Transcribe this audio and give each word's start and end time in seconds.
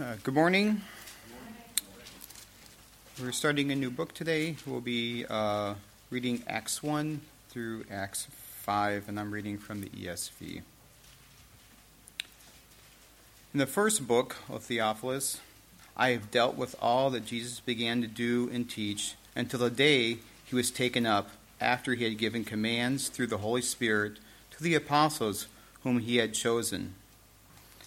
Uh, 0.00 0.14
good 0.22 0.32
morning. 0.32 0.80
We're 3.20 3.30
starting 3.30 3.70
a 3.70 3.76
new 3.76 3.90
book 3.90 4.14
today. 4.14 4.56
We'll 4.66 4.80
be 4.80 5.26
uh, 5.28 5.74
reading 6.08 6.42
Acts 6.46 6.82
1 6.82 7.20
through 7.50 7.84
Acts 7.90 8.26
5, 8.62 9.06
and 9.10 9.20
I'm 9.20 9.30
reading 9.30 9.58
from 9.58 9.82
the 9.82 9.90
ESV. 9.90 10.62
In 13.52 13.58
the 13.58 13.66
first 13.66 14.08
book 14.08 14.36
of 14.48 14.62
Theophilus, 14.62 15.42
I 15.94 16.12
have 16.12 16.30
dealt 16.30 16.56
with 16.56 16.74
all 16.80 17.10
that 17.10 17.26
Jesus 17.26 17.60
began 17.60 18.00
to 18.00 18.08
do 18.08 18.48
and 18.50 18.70
teach 18.70 19.16
until 19.36 19.60
the 19.60 19.68
day 19.68 20.20
he 20.46 20.54
was 20.54 20.70
taken 20.70 21.04
up, 21.04 21.28
after 21.60 21.92
he 21.92 22.04
had 22.04 22.16
given 22.16 22.44
commands 22.44 23.08
through 23.08 23.26
the 23.26 23.38
Holy 23.38 23.60
Spirit 23.60 24.20
to 24.52 24.62
the 24.62 24.74
apostles 24.74 25.48
whom 25.82 25.98
he 25.98 26.16
had 26.16 26.32
chosen. 26.32 26.94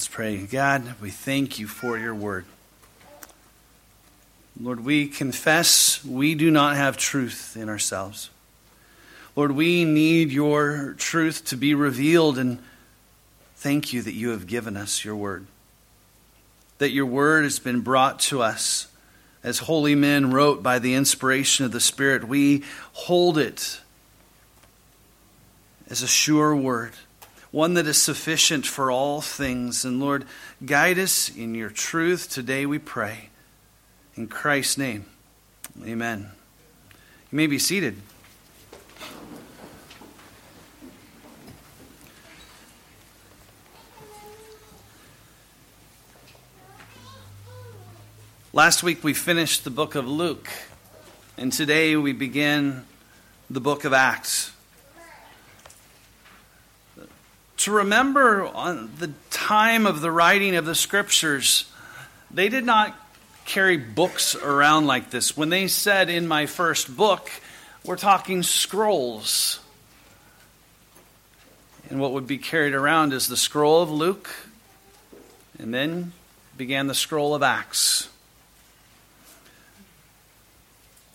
Let's 0.00 0.08
pray. 0.08 0.38
God, 0.38 0.94
we 1.02 1.10
thank 1.10 1.58
you 1.58 1.66
for 1.66 1.98
your 1.98 2.14
word. 2.14 2.46
Lord, 4.58 4.82
we 4.82 5.06
confess 5.06 6.02
we 6.02 6.34
do 6.34 6.50
not 6.50 6.76
have 6.76 6.96
truth 6.96 7.54
in 7.54 7.68
ourselves. 7.68 8.30
Lord, 9.36 9.52
we 9.52 9.84
need 9.84 10.30
your 10.30 10.94
truth 10.96 11.44
to 11.48 11.56
be 11.58 11.74
revealed, 11.74 12.38
and 12.38 12.60
thank 13.56 13.92
you 13.92 14.00
that 14.00 14.14
you 14.14 14.30
have 14.30 14.46
given 14.46 14.74
us 14.74 15.04
your 15.04 15.16
word. 15.16 15.46
That 16.78 16.92
your 16.92 17.04
word 17.04 17.44
has 17.44 17.58
been 17.58 17.82
brought 17.82 18.20
to 18.20 18.40
us 18.40 18.86
as 19.44 19.58
holy 19.58 19.94
men 19.94 20.30
wrote 20.30 20.62
by 20.62 20.78
the 20.78 20.94
inspiration 20.94 21.66
of 21.66 21.72
the 21.72 21.78
Spirit. 21.78 22.26
We 22.26 22.64
hold 22.94 23.36
it 23.36 23.82
as 25.90 26.00
a 26.00 26.08
sure 26.08 26.56
word 26.56 26.94
one 27.50 27.74
that 27.74 27.86
is 27.86 28.00
sufficient 28.00 28.66
for 28.66 28.90
all 28.90 29.20
things. 29.20 29.84
And 29.84 30.00
Lord, 30.00 30.24
guide 30.64 30.98
us 30.98 31.28
in 31.28 31.54
your 31.54 31.70
truth 31.70 32.30
today, 32.30 32.66
we 32.66 32.78
pray. 32.78 33.30
In 34.16 34.28
Christ's 34.28 34.78
name, 34.78 35.06
amen. 35.84 36.30
You 37.30 37.36
may 37.36 37.46
be 37.46 37.58
seated. 37.58 37.96
Last 48.52 48.82
week 48.82 49.04
we 49.04 49.14
finished 49.14 49.62
the 49.62 49.70
book 49.70 49.94
of 49.94 50.08
Luke, 50.08 50.50
and 51.38 51.52
today 51.52 51.94
we 51.94 52.12
begin 52.12 52.84
the 53.48 53.60
book 53.60 53.84
of 53.84 53.92
Acts 53.92 54.50
to 57.60 57.72
remember 57.72 58.46
on 58.46 58.90
the 58.98 59.12
time 59.30 59.86
of 59.86 60.00
the 60.00 60.10
writing 60.10 60.56
of 60.56 60.64
the 60.64 60.74
scriptures, 60.74 61.70
they 62.30 62.48
did 62.48 62.64
not 62.64 62.98
carry 63.44 63.76
books 63.76 64.34
around 64.34 64.86
like 64.86 65.10
this. 65.10 65.36
When 65.36 65.50
they 65.50 65.68
said 65.68 66.08
in 66.08 66.26
my 66.26 66.46
first 66.46 66.96
book, 66.96 67.30
we're 67.84 67.96
talking 67.96 68.42
scrolls. 68.42 69.60
And 71.90 72.00
what 72.00 72.12
would 72.12 72.26
be 72.26 72.38
carried 72.38 72.72
around 72.72 73.12
is 73.12 73.28
the 73.28 73.36
scroll 73.36 73.82
of 73.82 73.90
Luke, 73.90 74.30
and 75.58 75.74
then 75.74 76.12
began 76.56 76.86
the 76.86 76.94
scroll 76.94 77.34
of 77.34 77.42
Acts. 77.42 78.08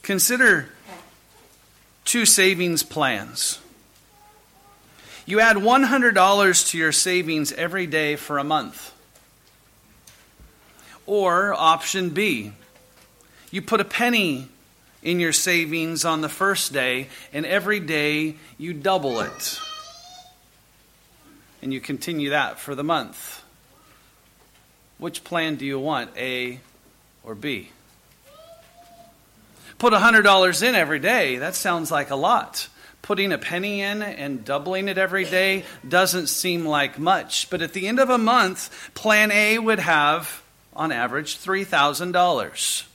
Consider 0.04 0.70
two 2.04 2.28
savings 2.28 2.84
plans. 2.84 3.60
You 5.28 5.40
add 5.40 5.58
$100 5.58 6.70
to 6.70 6.78
your 6.78 6.92
savings 6.92 7.52
every 7.52 7.88
day 7.88 8.16
for 8.16 8.38
a 8.38 8.44
month. 8.44 8.94
Or 11.08 11.54
option 11.54 12.12
B, 12.12 12.52
you 13.50 13.62
put 13.62 13.82
a 13.82 13.86
penny 13.86 14.50
in 15.02 15.20
your 15.20 15.34
savings 15.34 16.06
on 16.06 16.22
the 16.22 16.30
first 16.30 16.74
day, 16.74 17.08
and 17.34 17.46
every 17.46 17.80
day 17.80 18.36
you 18.58 18.74
double 18.74 19.20
it. 19.22 19.60
And 21.62 21.74
you 21.74 21.80
continue 21.80 22.30
that 22.30 22.60
for 22.60 22.76
the 22.76 22.84
month. 22.84 23.44
Which 25.00 25.24
plan 25.24 25.56
do 25.56 25.66
you 25.66 25.80
want, 25.80 26.12
A 26.18 26.60
or 27.24 27.34
B? 27.34 27.70
Put 29.80 29.94
$100 29.94 30.64
in 30.64 30.76
every 30.76 31.00
day. 31.00 31.38
That 31.38 31.56
sounds 31.56 31.92
like 31.92 32.12
a 32.12 32.16
lot 32.16 32.70
putting 33.06 33.32
a 33.32 33.38
penny 33.38 33.82
in 33.82 34.02
and 34.02 34.44
doubling 34.44 34.88
it 34.88 34.98
every 34.98 35.26
day 35.26 35.64
doesn't 35.88 36.26
seem 36.26 36.66
like 36.66 36.98
much. 36.98 37.48
But 37.52 37.62
at 37.62 37.74
the 37.74 37.88
end 37.88 38.00
of 38.00 38.10
a 38.10 38.18
month, 38.18 38.92
plan 38.96 39.32
A 39.32 39.60
would 39.60 39.78
have, 39.78 40.42
on 40.74 40.92
average, 40.92 41.38
$3,000. 41.38 42.86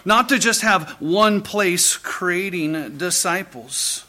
Not 0.05 0.31
to 0.31 0.39
just 0.39 0.63
have 0.63 0.91
one 1.01 1.43
place 1.43 1.97
creating 1.97 2.97
disciples. 2.97 4.05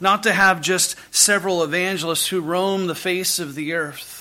Not 0.00 0.22
to 0.22 0.32
have 0.32 0.60
just 0.60 0.96
several 1.10 1.62
evangelists 1.64 2.28
who 2.28 2.40
roam 2.40 2.86
the 2.86 2.94
face 2.94 3.38
of 3.40 3.54
the 3.54 3.72
earth 3.72 4.17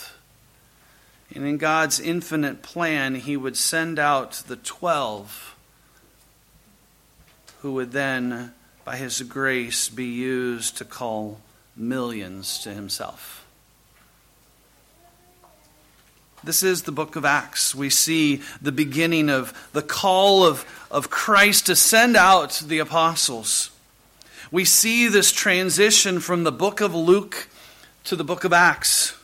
and 1.33 1.45
in 1.45 1.57
God's 1.57 1.99
infinite 1.99 2.61
plan, 2.61 3.15
He 3.15 3.35
would 3.35 3.57
send 3.57 3.99
out 3.99 4.43
the 4.47 4.55
12 4.55 5.55
who 7.61 7.73
would 7.73 7.91
then, 7.91 8.53
by 8.85 8.95
His 8.95 9.21
grace, 9.21 9.89
be 9.89 10.05
used 10.05 10.77
to 10.77 10.85
call 10.85 11.41
millions 11.75 12.59
to 12.59 12.73
Himself. 12.73 13.45
This 16.43 16.63
is 16.63 16.83
the 16.83 16.91
book 16.91 17.15
of 17.15 17.25
Acts. 17.25 17.75
We 17.75 17.89
see 17.89 18.41
the 18.61 18.71
beginning 18.71 19.29
of 19.29 19.69
the 19.73 19.81
call 19.81 20.45
of, 20.45 20.65
of 20.89 21.09
Christ 21.09 21.65
to 21.65 21.75
send 21.75 22.15
out 22.15 22.63
the 22.65 22.79
apostles. 22.79 23.71
We 24.51 24.63
see 24.63 25.09
this 25.09 25.31
transition 25.31 26.19
from 26.19 26.43
the 26.43 26.51
book 26.51 26.79
of 26.79 26.95
Luke 26.95 27.49
to 28.05 28.15
the 28.15 28.23
book 28.23 28.43
of 28.45 28.53
Acts. 28.53 29.16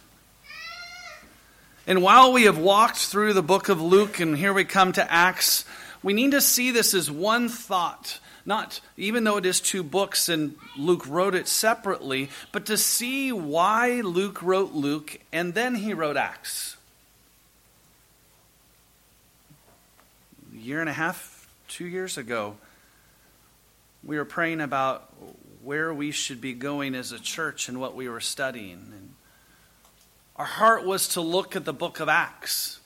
And 1.86 2.02
while 2.02 2.32
we 2.32 2.44
have 2.44 2.58
walked 2.58 2.98
through 2.98 3.34
the 3.34 3.44
book 3.44 3.68
of 3.68 3.82
Luke 3.82 4.22
and 4.22 4.38
here 4.38 4.54
we 4.54 4.64
come 4.64 4.94
to 4.94 5.12
Acts, 5.12 5.66
we 6.02 6.14
need 6.14 6.32
to 6.32 6.40
see 6.40 6.72
this 6.72 6.94
as 6.94 7.12
one 7.12 7.50
thought. 7.50 8.20
Not, 8.46 8.82
even 8.98 9.24
though 9.24 9.38
it 9.38 9.46
is 9.46 9.62
two 9.62 9.84
books 9.84 10.28
and 10.28 10.56
Luke 10.78 11.08
wrote 11.08 11.36
it 11.36 11.48
separately, 11.48 12.30
but 12.52 12.66
to 12.68 12.78
see 12.78 13.32
why 13.32 14.02
Luke 14.02 14.42
wrote 14.42 14.74
Luke 14.74 15.18
and 15.32 15.54
then 15.54 15.76
he 15.76 15.94
wrote 15.94 16.18
Acts. 16.18 16.78
A 20.54 20.58
year 20.58 20.82
and 20.82 20.90
a 20.90 20.94
half, 20.94 21.48
two 21.68 21.88
years 21.88 22.18
ago, 22.18 22.56
we 24.04 24.18
were 24.18 24.26
praying 24.26 24.60
about 24.60 25.14
where 25.64 25.94
we 25.94 26.12
should 26.12 26.42
be 26.42 26.54
going 26.54 26.96
as 26.96 27.14
a 27.14 27.20
church 27.20 27.70
and 27.70 27.80
what 27.80 27.96
we 27.96 28.10
were 28.10 28.20
studying. 28.20 29.03
Our 30.36 30.46
heart 30.46 30.86
was 30.86 31.10
to 31.10 31.22
look 31.22 31.56
at 31.56 31.66
the 31.66 31.74
book 31.74 32.00
of 32.00 32.10
Acts. 32.10 32.80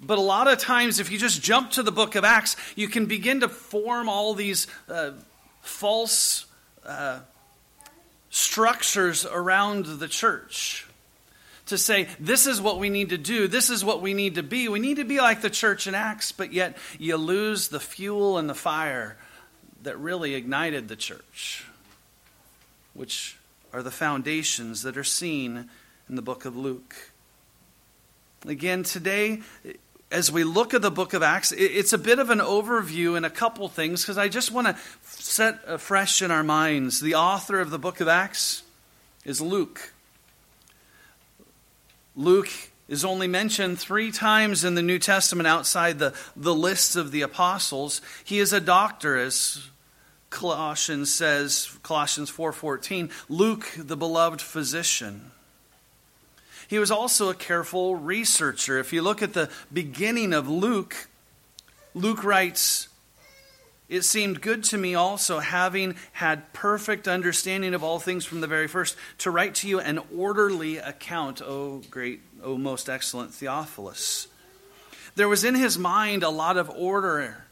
But 0.00 0.18
a 0.18 0.22
lot 0.22 0.46
of 0.46 0.58
times, 0.58 1.00
if 1.00 1.10
you 1.10 1.18
just 1.18 1.42
jump 1.42 1.72
to 1.72 1.82
the 1.82 1.90
book 1.90 2.14
of 2.14 2.24
Acts, 2.24 2.56
you 2.76 2.86
can 2.86 3.06
begin 3.06 3.40
to 3.40 3.48
form 3.48 4.08
all 4.08 4.34
these 4.34 4.68
uh, 4.88 5.12
false 5.60 6.46
uh, 6.86 7.20
structures 8.30 9.26
around 9.26 9.86
the 9.86 10.06
church. 10.06 10.86
To 11.66 11.76
say, 11.76 12.08
this 12.20 12.46
is 12.46 12.60
what 12.60 12.78
we 12.78 12.88
need 12.88 13.10
to 13.10 13.18
do, 13.18 13.48
this 13.48 13.68
is 13.68 13.84
what 13.84 14.00
we 14.00 14.14
need 14.14 14.36
to 14.36 14.42
be. 14.42 14.68
We 14.68 14.78
need 14.78 14.96
to 14.96 15.04
be 15.04 15.18
like 15.18 15.42
the 15.42 15.50
church 15.50 15.86
in 15.86 15.94
Acts, 15.94 16.32
but 16.32 16.52
yet 16.52 16.78
you 16.98 17.16
lose 17.16 17.68
the 17.68 17.80
fuel 17.80 18.38
and 18.38 18.48
the 18.48 18.54
fire 18.54 19.16
that 19.82 19.98
really 19.98 20.34
ignited 20.34 20.88
the 20.88 20.96
church, 20.96 21.66
which 22.94 23.36
are 23.72 23.82
the 23.82 23.90
foundations 23.90 24.82
that 24.82 24.96
are 24.96 25.04
seen 25.04 25.68
in 26.08 26.16
the 26.16 26.22
book 26.22 26.44
of 26.44 26.56
Luke. 26.56 26.94
Again, 28.46 28.82
today, 28.82 29.42
as 30.10 30.32
we 30.32 30.44
look 30.44 30.72
at 30.74 30.82
the 30.82 30.90
book 30.90 31.12
of 31.12 31.22
Acts, 31.22 31.52
it's 31.52 31.92
a 31.92 31.98
bit 31.98 32.18
of 32.18 32.30
an 32.30 32.38
overview 32.38 33.16
and 33.16 33.26
a 33.26 33.30
couple 33.30 33.68
things 33.68 34.02
because 34.02 34.16
I 34.16 34.28
just 34.28 34.52
want 34.52 34.68
to 34.68 34.76
set 35.02 35.60
afresh 35.66 36.22
in 36.22 36.30
our 36.30 36.44
minds. 36.44 37.00
The 37.00 37.14
author 37.14 37.60
of 37.60 37.70
the 37.70 37.78
book 37.78 38.00
of 38.00 38.08
Acts 38.08 38.62
is 39.24 39.40
Luke. 39.40 39.92
Luke 42.16 42.50
is 42.88 43.04
only 43.04 43.28
mentioned 43.28 43.78
three 43.78 44.10
times 44.10 44.64
in 44.64 44.74
the 44.74 44.82
New 44.82 44.98
Testament 44.98 45.46
outside 45.46 45.98
the, 45.98 46.14
the 46.34 46.54
list 46.54 46.96
of 46.96 47.10
the 47.10 47.22
apostles. 47.22 48.00
He 48.24 48.38
is 48.38 48.52
a 48.52 48.60
doctor, 48.60 49.18
as 49.18 49.68
Colossians 50.30 51.14
says, 51.14 51.76
Colossians 51.82 52.30
4:14, 52.30 53.10
Luke, 53.28 53.66
the 53.76 53.96
beloved 53.96 54.40
physician. 54.40 55.32
He 56.68 56.78
was 56.78 56.90
also 56.90 57.30
a 57.30 57.34
careful 57.34 57.96
researcher. 57.96 58.78
If 58.78 58.92
you 58.92 59.00
look 59.00 59.22
at 59.22 59.32
the 59.32 59.48
beginning 59.72 60.34
of 60.34 60.50
Luke, 60.50 61.08
Luke 61.94 62.22
writes, 62.22 62.88
It 63.88 64.02
seemed 64.02 64.42
good 64.42 64.64
to 64.64 64.76
me 64.76 64.94
also, 64.94 65.38
having 65.38 65.96
had 66.12 66.52
perfect 66.52 67.08
understanding 67.08 67.72
of 67.72 67.82
all 67.82 67.98
things 67.98 68.26
from 68.26 68.42
the 68.42 68.46
very 68.46 68.68
first, 68.68 68.96
to 69.18 69.30
write 69.30 69.54
to 69.56 69.68
you 69.68 69.80
an 69.80 69.98
orderly 70.14 70.76
account, 70.76 71.40
O 71.40 71.80
great, 71.90 72.20
O 72.42 72.58
most 72.58 72.90
excellent 72.90 73.32
Theophilus. 73.32 74.28
There 75.16 75.28
was 75.28 75.44
in 75.44 75.54
his 75.54 75.78
mind 75.78 76.22
a 76.22 76.28
lot 76.28 76.58
of 76.58 76.68
order. 76.68 77.46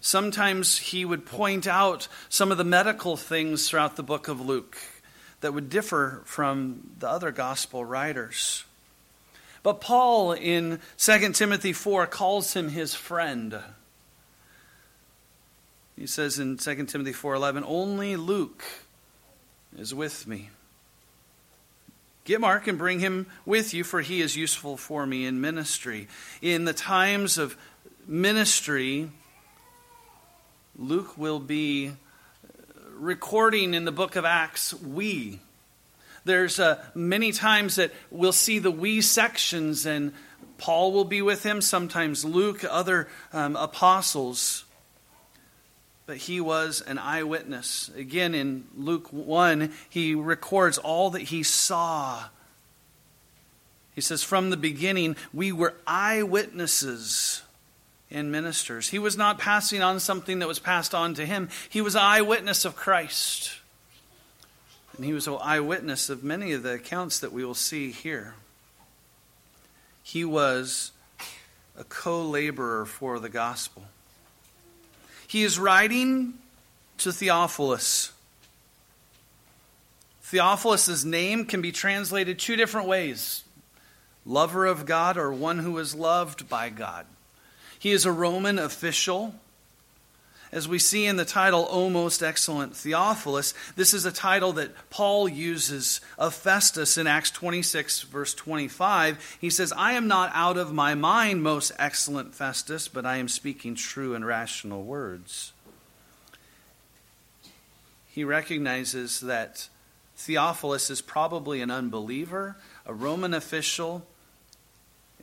Sometimes 0.00 0.78
he 0.78 1.04
would 1.04 1.26
point 1.26 1.66
out 1.66 2.08
some 2.30 2.50
of 2.50 2.56
the 2.56 2.64
medical 2.64 3.18
things 3.18 3.68
throughout 3.68 3.96
the 3.96 4.02
book 4.02 4.26
of 4.26 4.40
Luke 4.40 4.78
that 5.44 5.52
would 5.52 5.68
differ 5.68 6.22
from 6.24 6.92
the 7.00 7.06
other 7.06 7.30
gospel 7.30 7.84
writers. 7.84 8.64
But 9.62 9.78
Paul 9.78 10.32
in 10.32 10.80
2 10.96 11.32
Timothy 11.34 11.74
4 11.74 12.06
calls 12.06 12.54
him 12.54 12.70
his 12.70 12.94
friend. 12.94 13.60
He 15.98 16.06
says 16.06 16.38
in 16.38 16.56
2 16.56 16.86
Timothy 16.86 17.12
4:11, 17.12 17.62
"Only 17.62 18.16
Luke 18.16 18.64
is 19.76 19.92
with 19.92 20.26
me. 20.26 20.48
Get 22.24 22.40
Mark 22.40 22.66
and 22.66 22.78
bring 22.78 23.00
him 23.00 23.26
with 23.44 23.74
you 23.74 23.84
for 23.84 24.00
he 24.00 24.22
is 24.22 24.36
useful 24.36 24.78
for 24.78 25.04
me 25.04 25.26
in 25.26 25.42
ministry." 25.42 26.08
In 26.40 26.64
the 26.64 26.72
times 26.72 27.36
of 27.36 27.58
ministry, 28.06 29.10
Luke 30.74 31.18
will 31.18 31.38
be 31.38 31.96
recording 32.96 33.74
in 33.74 33.84
the 33.84 33.92
book 33.92 34.16
of 34.16 34.24
Acts, 34.24 34.74
we. 34.74 35.40
There's 36.24 36.58
uh, 36.58 36.82
many 36.94 37.32
times 37.32 37.76
that 37.76 37.92
we'll 38.10 38.32
see 38.32 38.58
the 38.58 38.70
we 38.70 39.00
sections, 39.00 39.86
and 39.86 40.12
Paul 40.58 40.92
will 40.92 41.04
be 41.04 41.22
with 41.22 41.44
him, 41.44 41.60
sometimes 41.60 42.24
Luke, 42.24 42.64
other 42.68 43.08
um, 43.32 43.56
apostles. 43.56 44.64
But 46.06 46.18
he 46.18 46.40
was 46.40 46.80
an 46.80 46.98
eyewitness. 46.98 47.90
Again, 47.96 48.34
in 48.34 48.64
Luke 48.76 49.08
1, 49.10 49.72
he 49.88 50.14
records 50.14 50.78
all 50.78 51.10
that 51.10 51.22
he 51.22 51.42
saw. 51.42 52.24
He 53.94 54.00
says, 54.00 54.22
From 54.22 54.50
the 54.50 54.56
beginning, 54.56 55.16
we 55.32 55.52
were 55.52 55.74
eyewitnesses 55.86 57.42
and 58.14 58.30
ministers. 58.30 58.88
He 58.88 58.98
was 58.98 59.16
not 59.16 59.38
passing 59.38 59.82
on 59.82 60.00
something 60.00 60.38
that 60.38 60.48
was 60.48 60.60
passed 60.60 60.94
on 60.94 61.14
to 61.14 61.26
him, 61.26 61.50
he 61.68 61.80
was 61.80 61.94
an 61.94 62.02
eyewitness 62.02 62.64
of 62.64 62.76
Christ. 62.76 63.58
And 64.96 65.04
he 65.04 65.12
was 65.12 65.26
an 65.26 65.38
eyewitness 65.42 66.08
of 66.08 66.22
many 66.22 66.52
of 66.52 66.62
the 66.62 66.74
accounts 66.74 67.18
that 67.18 67.32
we 67.32 67.44
will 67.44 67.54
see 67.54 67.90
here. 67.90 68.34
He 70.04 70.24
was 70.24 70.92
a 71.76 71.82
co 71.82 72.22
laborer 72.22 72.86
for 72.86 73.18
the 73.18 73.28
gospel. 73.28 73.82
He 75.26 75.42
is 75.42 75.58
writing 75.58 76.34
to 76.98 77.12
Theophilus. 77.12 78.12
Theophilus' 80.22 81.04
name 81.04 81.44
can 81.44 81.60
be 81.60 81.72
translated 81.72 82.38
two 82.38 82.54
different 82.54 82.86
ways 82.86 83.42
lover 84.24 84.64
of 84.64 84.86
God 84.86 85.16
or 85.16 85.32
one 85.32 85.58
who 85.58 85.76
is 85.78 85.94
loved 85.94 86.48
by 86.48 86.70
God. 86.70 87.06
He 87.84 87.92
is 87.92 88.06
a 88.06 88.12
Roman 88.12 88.58
official. 88.58 89.34
As 90.50 90.66
we 90.66 90.78
see 90.78 91.04
in 91.04 91.16
the 91.16 91.26
title, 91.26 91.68
O 91.70 91.90
Most 91.90 92.22
Excellent 92.22 92.74
Theophilus, 92.74 93.52
this 93.76 93.92
is 93.92 94.06
a 94.06 94.10
title 94.10 94.54
that 94.54 94.88
Paul 94.88 95.28
uses 95.28 96.00
of 96.16 96.32
Festus 96.32 96.96
in 96.96 97.06
Acts 97.06 97.30
26, 97.30 98.00
verse 98.04 98.32
25. 98.32 99.36
He 99.38 99.50
says, 99.50 99.70
I 99.76 99.92
am 99.92 100.08
not 100.08 100.30
out 100.32 100.56
of 100.56 100.72
my 100.72 100.94
mind, 100.94 101.42
most 101.42 101.72
excellent 101.78 102.34
Festus, 102.34 102.88
but 102.88 103.04
I 103.04 103.18
am 103.18 103.28
speaking 103.28 103.74
true 103.74 104.14
and 104.14 104.26
rational 104.26 104.82
words. 104.82 105.52
He 108.08 108.24
recognizes 108.24 109.20
that 109.20 109.68
Theophilus 110.16 110.88
is 110.88 111.02
probably 111.02 111.60
an 111.60 111.70
unbeliever, 111.70 112.56
a 112.86 112.94
Roman 112.94 113.34
official, 113.34 114.06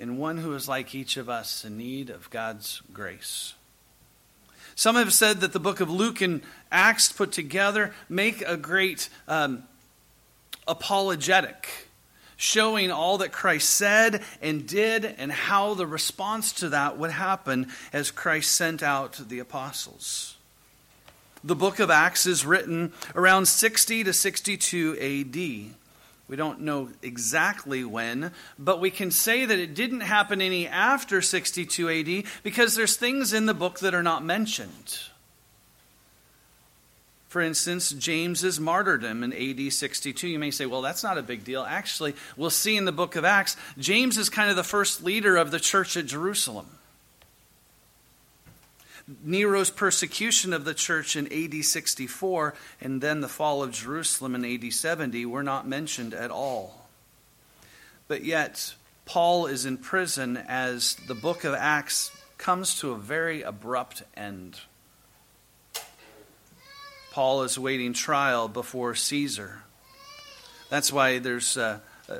and 0.01 0.17
one 0.17 0.37
who 0.37 0.53
is 0.53 0.67
like 0.67 0.95
each 0.95 1.15
of 1.15 1.29
us 1.29 1.63
in 1.63 1.77
need 1.77 2.09
of 2.09 2.29
God's 2.29 2.81
grace. 2.91 3.53
Some 4.75 4.95
have 4.95 5.13
said 5.13 5.41
that 5.41 5.53
the 5.53 5.59
book 5.59 5.79
of 5.79 5.91
Luke 5.91 6.21
and 6.21 6.41
Acts 6.71 7.11
put 7.11 7.31
together 7.31 7.93
make 8.09 8.41
a 8.41 8.57
great 8.57 9.09
um, 9.27 9.63
apologetic, 10.67 11.87
showing 12.35 12.89
all 12.89 13.19
that 13.19 13.31
Christ 13.31 13.69
said 13.69 14.23
and 14.41 14.67
did 14.67 15.05
and 15.05 15.31
how 15.31 15.75
the 15.75 15.85
response 15.85 16.51
to 16.53 16.69
that 16.69 16.97
would 16.97 17.11
happen 17.11 17.67
as 17.93 18.09
Christ 18.09 18.53
sent 18.53 18.81
out 18.81 19.13
the 19.27 19.39
apostles. 19.39 20.37
The 21.43 21.55
book 21.55 21.79
of 21.79 21.89
Acts 21.89 22.25
is 22.25 22.45
written 22.45 22.93
around 23.15 23.47
60 23.47 24.03
to 24.03 24.13
62 24.13 24.97
AD. 25.69 25.80
We 26.31 26.37
don't 26.37 26.61
know 26.61 26.87
exactly 27.01 27.83
when, 27.83 28.31
but 28.57 28.79
we 28.79 28.89
can 28.89 29.11
say 29.11 29.43
that 29.43 29.59
it 29.59 29.75
didn't 29.75 29.99
happen 29.99 30.41
any 30.41 30.65
after 30.65 31.21
62 31.21 31.89
AD 31.89 32.23
because 32.41 32.73
there's 32.73 32.95
things 32.95 33.33
in 33.33 33.47
the 33.47 33.53
book 33.53 33.79
that 33.79 33.93
are 33.93 34.01
not 34.01 34.23
mentioned. 34.23 34.99
For 37.27 37.41
instance, 37.41 37.91
James's 37.91 38.61
martyrdom 38.61 39.25
in 39.25 39.33
AD 39.33 39.73
62. 39.73 40.25
You 40.25 40.39
may 40.39 40.51
say, 40.51 40.65
well, 40.65 40.81
that's 40.81 41.03
not 41.03 41.17
a 41.17 41.21
big 41.21 41.43
deal. 41.43 41.63
Actually, 41.63 42.15
we'll 42.37 42.49
see 42.49 42.77
in 42.77 42.85
the 42.85 42.93
book 42.93 43.17
of 43.17 43.25
Acts, 43.25 43.57
James 43.77 44.17
is 44.17 44.29
kind 44.29 44.49
of 44.49 44.55
the 44.55 44.63
first 44.63 45.03
leader 45.03 45.35
of 45.35 45.51
the 45.51 45.59
church 45.59 45.97
at 45.97 46.05
Jerusalem. 46.05 46.67
Nero's 49.23 49.69
persecution 49.69 50.53
of 50.53 50.65
the 50.65 50.73
church 50.73 51.15
in 51.15 51.31
AD 51.31 51.63
64 51.63 52.53
and 52.79 53.01
then 53.01 53.21
the 53.21 53.27
fall 53.27 53.63
of 53.63 53.71
Jerusalem 53.71 54.35
in 54.35 54.45
AD 54.45 54.73
70 54.73 55.25
were 55.25 55.43
not 55.43 55.67
mentioned 55.67 56.13
at 56.13 56.31
all. 56.31 56.87
But 58.07 58.23
yet, 58.23 58.73
Paul 59.05 59.47
is 59.47 59.65
in 59.65 59.77
prison 59.77 60.37
as 60.37 60.95
the 61.07 61.15
book 61.15 61.43
of 61.43 61.53
Acts 61.53 62.11
comes 62.37 62.79
to 62.79 62.91
a 62.91 62.97
very 62.97 63.41
abrupt 63.41 64.03
end. 64.15 64.59
Paul 67.11 67.43
is 67.43 67.59
waiting 67.59 67.93
trial 67.93 68.47
before 68.47 68.95
Caesar. 68.95 69.63
That's 70.69 70.93
why 70.93 71.19
there's 71.19 71.57
a, 71.57 71.81
a, 72.07 72.19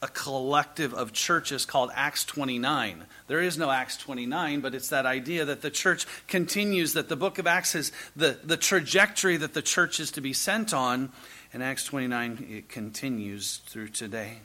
a 0.00 0.08
collective 0.08 0.94
of 0.94 1.12
churches 1.12 1.64
called 1.64 1.90
Acts 1.94 2.24
29. 2.24 3.04
There 3.26 3.40
is 3.40 3.58
no 3.58 3.70
Acts 3.70 3.96
29, 3.96 4.60
but 4.60 4.74
it's 4.74 4.88
that 4.90 5.06
idea 5.06 5.44
that 5.44 5.62
the 5.62 5.70
church 5.70 6.06
continues, 6.28 6.92
that 6.92 7.08
the 7.08 7.16
book 7.16 7.38
of 7.38 7.46
Acts 7.46 7.74
is 7.74 7.90
the, 8.14 8.38
the 8.44 8.56
trajectory 8.56 9.36
that 9.36 9.54
the 9.54 9.62
church 9.62 9.98
is 9.98 10.12
to 10.12 10.20
be 10.20 10.32
sent 10.32 10.72
on. 10.72 11.10
And 11.52 11.62
Acts 11.62 11.84
29, 11.84 12.46
it 12.48 12.68
continues 12.68 13.56
through 13.66 13.88
today. 13.88 14.38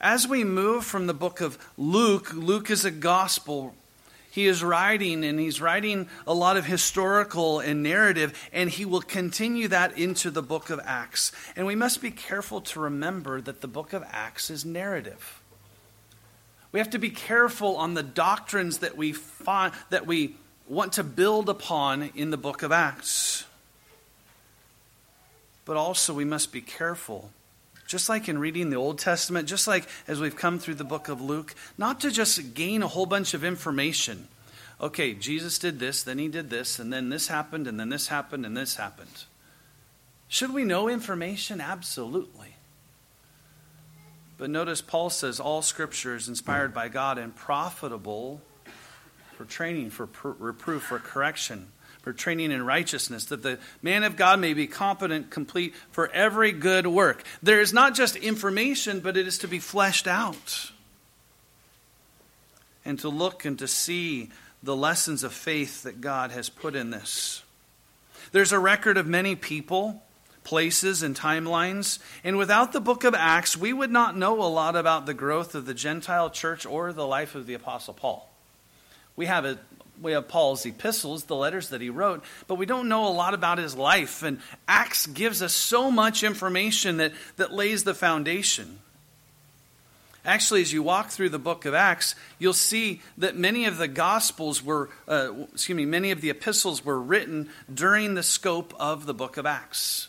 As 0.00 0.26
we 0.26 0.44
move 0.44 0.84
from 0.84 1.06
the 1.06 1.14
book 1.14 1.40
of 1.40 1.56
Luke, 1.78 2.34
Luke 2.34 2.70
is 2.70 2.84
a 2.84 2.90
gospel 2.90 3.74
he 4.32 4.46
is 4.46 4.64
writing 4.64 5.24
and 5.24 5.38
he's 5.38 5.60
writing 5.60 6.08
a 6.26 6.32
lot 6.32 6.56
of 6.56 6.64
historical 6.64 7.60
and 7.60 7.82
narrative, 7.82 8.32
and 8.50 8.70
he 8.70 8.86
will 8.86 9.02
continue 9.02 9.68
that 9.68 9.98
into 9.98 10.30
the 10.30 10.40
book 10.40 10.70
of 10.70 10.80
Acts. 10.86 11.32
And 11.54 11.66
we 11.66 11.74
must 11.74 12.00
be 12.00 12.10
careful 12.10 12.62
to 12.62 12.80
remember 12.80 13.42
that 13.42 13.60
the 13.60 13.68
book 13.68 13.92
of 13.92 14.02
Acts 14.10 14.48
is 14.48 14.64
narrative. 14.64 15.42
We 16.72 16.80
have 16.80 16.88
to 16.90 16.98
be 16.98 17.10
careful 17.10 17.76
on 17.76 17.92
the 17.92 18.02
doctrines 18.02 18.78
that 18.78 18.96
we 18.96 19.12
find 19.12 19.74
that 19.90 20.06
we 20.06 20.36
want 20.66 20.94
to 20.94 21.04
build 21.04 21.50
upon 21.50 22.04
in 22.14 22.30
the 22.30 22.38
book 22.38 22.62
of 22.62 22.72
Acts. 22.72 23.44
But 25.66 25.76
also 25.76 26.14
we 26.14 26.24
must 26.24 26.52
be 26.52 26.62
careful 26.62 27.32
just 27.92 28.08
like 28.08 28.26
in 28.26 28.38
reading 28.38 28.70
the 28.70 28.76
Old 28.76 28.98
Testament, 28.98 29.46
just 29.46 29.68
like 29.68 29.86
as 30.08 30.18
we've 30.18 30.34
come 30.34 30.58
through 30.58 30.76
the 30.76 30.82
book 30.82 31.10
of 31.10 31.20
Luke, 31.20 31.54
not 31.76 32.00
to 32.00 32.10
just 32.10 32.54
gain 32.54 32.82
a 32.82 32.88
whole 32.88 33.04
bunch 33.04 33.34
of 33.34 33.44
information. 33.44 34.28
Okay, 34.80 35.12
Jesus 35.12 35.58
did 35.58 35.78
this, 35.78 36.02
then 36.02 36.18
he 36.18 36.26
did 36.26 36.48
this, 36.48 36.78
and 36.78 36.90
then 36.90 37.10
this 37.10 37.28
happened, 37.28 37.68
and 37.68 37.78
then 37.78 37.90
this 37.90 38.08
happened, 38.08 38.46
and 38.46 38.56
this 38.56 38.76
happened. 38.76 39.26
Should 40.26 40.54
we 40.54 40.64
know 40.64 40.88
information? 40.88 41.60
Absolutely. 41.60 42.56
But 44.38 44.48
notice 44.48 44.80
Paul 44.80 45.10
says 45.10 45.38
all 45.38 45.60
scripture 45.60 46.16
is 46.16 46.28
inspired 46.28 46.72
by 46.72 46.88
God 46.88 47.18
and 47.18 47.36
profitable 47.36 48.40
for 49.36 49.44
training, 49.44 49.90
for 49.90 50.08
reproof, 50.24 50.84
for 50.84 50.98
correction, 50.98 51.66
for 52.02 52.12
training 52.12 52.50
in 52.50 52.64
righteousness, 52.64 53.26
that 53.26 53.42
the 53.42 53.58
man 53.80 54.04
of 54.04 54.16
God 54.16 54.40
may 54.40 54.54
be 54.54 54.66
competent, 54.66 55.30
complete 55.30 55.74
for 55.92 56.10
every 56.10 56.52
good 56.52 56.86
work. 56.86 57.24
There 57.42 57.60
is 57.60 57.72
not 57.72 57.94
just 57.94 58.16
information, 58.16 59.00
but 59.00 59.16
it 59.16 59.26
is 59.26 59.38
to 59.38 59.48
be 59.48 59.60
fleshed 59.60 60.06
out. 60.06 60.72
And 62.84 62.98
to 62.98 63.08
look 63.08 63.44
and 63.44 63.58
to 63.60 63.68
see 63.68 64.30
the 64.62 64.76
lessons 64.76 65.22
of 65.22 65.32
faith 65.32 65.84
that 65.84 66.00
God 66.00 66.32
has 66.32 66.48
put 66.48 66.74
in 66.74 66.90
this. 66.90 67.42
There's 68.32 68.52
a 68.52 68.58
record 68.58 68.96
of 68.96 69.06
many 69.06 69.36
people, 69.36 70.02
places, 70.42 71.02
and 71.02 71.14
timelines. 71.14 72.00
And 72.24 72.38
without 72.38 72.72
the 72.72 72.80
book 72.80 73.04
of 73.04 73.14
Acts, 73.14 73.56
we 73.56 73.72
would 73.72 73.90
not 73.90 74.16
know 74.16 74.42
a 74.42 74.46
lot 74.46 74.74
about 74.74 75.06
the 75.06 75.14
growth 75.14 75.54
of 75.54 75.66
the 75.66 75.74
Gentile 75.74 76.30
church 76.30 76.66
or 76.66 76.92
the 76.92 77.06
life 77.06 77.34
of 77.36 77.46
the 77.46 77.54
Apostle 77.54 77.94
Paul. 77.94 78.28
We 79.14 79.26
have 79.26 79.44
a 79.44 79.58
we 80.02 80.12
have 80.12 80.28
Paul's 80.28 80.66
epistles, 80.66 81.24
the 81.24 81.36
letters 81.36 81.68
that 81.68 81.80
he 81.80 81.88
wrote, 81.88 82.24
but 82.48 82.56
we 82.56 82.66
don't 82.66 82.88
know 82.88 83.06
a 83.06 83.10
lot 83.10 83.34
about 83.34 83.58
his 83.58 83.76
life. 83.76 84.22
And 84.22 84.40
Acts 84.66 85.06
gives 85.06 85.40
us 85.42 85.52
so 85.52 85.90
much 85.90 86.22
information 86.24 86.96
that, 86.98 87.12
that 87.36 87.52
lays 87.52 87.84
the 87.84 87.94
foundation. 87.94 88.78
Actually, 90.24 90.62
as 90.62 90.72
you 90.72 90.82
walk 90.82 91.10
through 91.10 91.30
the 91.30 91.38
book 91.38 91.64
of 91.64 91.74
Acts, 91.74 92.14
you'll 92.38 92.52
see 92.52 93.00
that 93.18 93.36
many 93.36 93.64
of 93.64 93.76
the 93.78 93.88
Gospels 93.88 94.62
were, 94.62 94.88
uh, 95.08 95.32
excuse 95.52 95.76
me, 95.76 95.84
many 95.84 96.12
of 96.12 96.20
the 96.20 96.30
epistles 96.30 96.84
were 96.84 97.00
written 97.00 97.48
during 97.72 98.14
the 98.14 98.22
scope 98.22 98.72
of 98.78 99.06
the 99.06 99.14
book 99.14 99.36
of 99.36 99.46
Acts. 99.46 100.08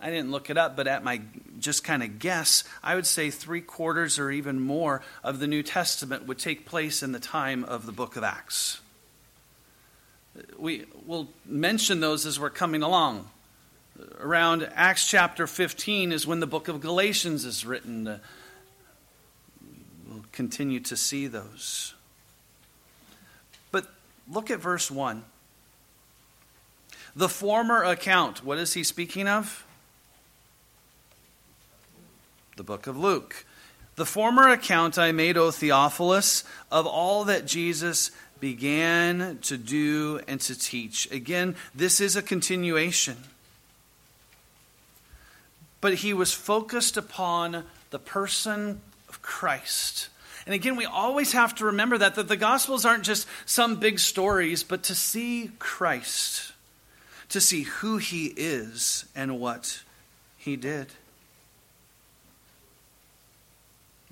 I 0.00 0.10
didn't 0.10 0.30
look 0.30 0.50
it 0.50 0.58
up, 0.58 0.76
but 0.76 0.86
at 0.86 1.02
my 1.02 1.22
just 1.58 1.82
kind 1.82 2.02
of 2.02 2.18
guess, 2.18 2.64
I 2.82 2.94
would 2.94 3.06
say 3.06 3.30
three 3.30 3.62
quarters 3.62 4.18
or 4.18 4.30
even 4.30 4.60
more 4.60 5.00
of 5.22 5.38
the 5.38 5.46
New 5.46 5.62
Testament 5.62 6.26
would 6.26 6.38
take 6.38 6.66
place 6.66 7.02
in 7.02 7.12
the 7.12 7.20
time 7.20 7.64
of 7.64 7.86
the 7.86 7.92
book 7.92 8.16
of 8.16 8.22
Acts 8.22 8.80
we 10.58 10.84
will 11.06 11.28
mention 11.44 12.00
those 12.00 12.26
as 12.26 12.38
we're 12.40 12.50
coming 12.50 12.82
along. 12.82 13.28
Around 14.20 14.68
Acts 14.74 15.06
chapter 15.08 15.46
15 15.46 16.10
is 16.12 16.26
when 16.26 16.40
the 16.40 16.46
book 16.46 16.68
of 16.68 16.80
Galatians 16.80 17.44
is 17.44 17.64
written. 17.64 18.08
Uh, 18.08 18.18
we'll 20.08 20.24
continue 20.32 20.80
to 20.80 20.96
see 20.96 21.26
those. 21.26 21.94
But 23.70 23.86
look 24.30 24.50
at 24.50 24.58
verse 24.58 24.90
1. 24.90 25.24
The 27.14 27.28
former 27.28 27.84
account, 27.84 28.44
what 28.44 28.58
is 28.58 28.74
he 28.74 28.82
speaking 28.82 29.28
of? 29.28 29.64
The 32.56 32.64
book 32.64 32.88
of 32.88 32.96
Luke. 32.96 33.44
The 33.96 34.06
former 34.06 34.48
account 34.48 34.98
I 34.98 35.12
made, 35.12 35.36
O 35.36 35.52
Theophilus, 35.52 36.42
of 36.72 36.86
all 36.86 37.24
that 37.24 37.46
Jesus 37.46 38.10
began 38.40 39.38
to 39.42 39.56
do 39.56 40.20
and 40.28 40.40
to 40.42 40.58
teach. 40.58 41.10
Again, 41.10 41.56
this 41.74 42.00
is 42.00 42.16
a 42.16 42.22
continuation. 42.22 43.16
But 45.80 45.94
he 45.94 46.14
was 46.14 46.32
focused 46.32 46.96
upon 46.96 47.64
the 47.90 47.98
person 47.98 48.80
of 49.08 49.22
Christ. 49.22 50.08
And 50.46 50.54
again, 50.54 50.76
we 50.76 50.84
always 50.84 51.32
have 51.32 51.54
to 51.56 51.66
remember 51.66 51.96
that, 51.98 52.16
that 52.16 52.28
the 52.28 52.36
Gospels 52.36 52.84
aren't 52.84 53.04
just 53.04 53.26
some 53.46 53.76
big 53.76 53.98
stories, 53.98 54.62
but 54.62 54.82
to 54.84 54.94
see 54.94 55.50
Christ, 55.58 56.52
to 57.30 57.40
see 57.40 57.62
who 57.62 57.96
he 57.96 58.26
is 58.26 59.06
and 59.14 59.40
what 59.40 59.82
he 60.36 60.56
did. 60.56 60.88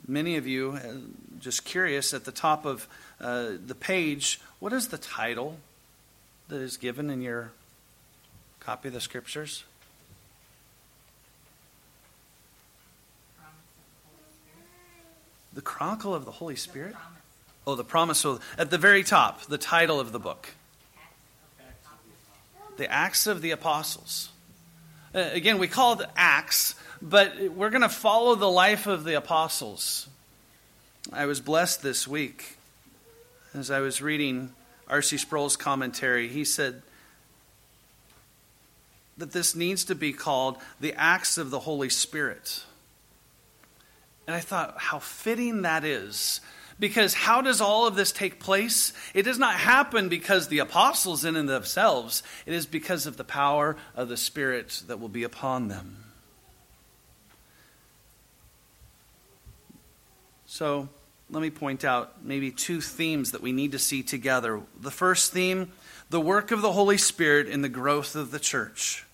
Many 0.06 0.36
of 0.36 0.46
you, 0.46 0.72
uh, 0.72 0.94
just 1.38 1.64
curious, 1.64 2.12
at 2.14 2.24
the 2.24 2.32
top 2.32 2.64
of 2.64 2.88
uh, 3.22 3.52
the 3.64 3.74
page, 3.74 4.40
what 4.58 4.72
is 4.72 4.88
the 4.88 4.98
title 4.98 5.58
that 6.48 6.60
is 6.60 6.76
given 6.76 7.08
in 7.08 7.22
your 7.22 7.52
copy 8.60 8.88
of 8.88 8.94
the 8.94 9.00
scriptures? 9.00 9.64
The 15.54 15.62
Chronicle 15.62 16.14
of 16.14 16.24
the 16.24 16.30
Holy 16.30 16.56
Spirit? 16.56 16.96
Oh, 17.66 17.74
the 17.74 17.84
promise. 17.84 18.18
So 18.18 18.40
at 18.58 18.70
the 18.70 18.78
very 18.78 19.04
top, 19.04 19.42
the 19.42 19.58
title 19.58 20.00
of 20.00 20.10
the 20.12 20.18
book 20.18 20.48
The 22.76 22.90
Acts 22.90 23.26
of 23.26 23.42
the 23.42 23.50
Apostles. 23.52 24.30
Uh, 25.14 25.28
again, 25.32 25.58
we 25.58 25.68
call 25.68 26.00
it 26.00 26.08
Acts, 26.16 26.74
but 27.00 27.38
we're 27.54 27.70
going 27.70 27.82
to 27.82 27.88
follow 27.88 28.34
the 28.34 28.50
life 28.50 28.86
of 28.86 29.04
the 29.04 29.14
apostles. 29.14 30.08
I 31.12 31.26
was 31.26 31.40
blessed 31.40 31.82
this 31.82 32.08
week 32.08 32.56
as 33.54 33.70
I 33.70 33.80
was 33.80 34.00
reading 34.00 34.52
R.C. 34.88 35.18
Sproul's 35.18 35.56
commentary. 35.56 36.28
He 36.28 36.44
said 36.44 36.82
that 39.16 39.32
this 39.32 39.54
needs 39.54 39.84
to 39.84 39.94
be 39.94 40.12
called 40.12 40.58
the 40.80 40.94
acts 40.94 41.38
of 41.38 41.50
the 41.50 41.60
Holy 41.60 41.88
Spirit. 41.88 42.64
And 44.26 44.34
I 44.34 44.40
thought 44.40 44.74
how 44.78 44.98
fitting 44.98 45.62
that 45.62 45.84
is. 45.84 46.40
Because 46.78 47.14
how 47.14 47.42
does 47.42 47.60
all 47.60 47.86
of 47.86 47.94
this 47.94 48.10
take 48.10 48.40
place? 48.40 48.92
It 49.14 49.22
does 49.22 49.38
not 49.38 49.54
happen 49.54 50.08
because 50.08 50.48
the 50.48 50.58
apostles 50.58 51.24
in 51.24 51.36
and 51.36 51.48
themselves. 51.48 52.22
It 52.46 52.54
is 52.54 52.66
because 52.66 53.06
of 53.06 53.16
the 53.16 53.24
power 53.24 53.76
of 53.94 54.08
the 54.08 54.16
Spirit 54.16 54.82
that 54.86 54.98
will 54.98 55.08
be 55.08 55.22
upon 55.22 55.68
them. 55.68 56.04
So, 60.46 60.88
let 61.32 61.40
me 61.40 61.50
point 61.50 61.82
out 61.82 62.22
maybe 62.22 62.50
two 62.50 62.82
themes 62.82 63.32
that 63.32 63.40
we 63.40 63.52
need 63.52 63.72
to 63.72 63.78
see 63.78 64.02
together. 64.02 64.60
The 64.78 64.90
first 64.90 65.32
theme, 65.32 65.72
the 66.10 66.20
work 66.20 66.50
of 66.50 66.60
the 66.60 66.72
Holy 66.72 66.98
Spirit 66.98 67.48
in 67.48 67.62
the 67.62 67.70
growth 67.70 68.14
of 68.14 68.30
the 68.30 68.38
church. 68.38 69.06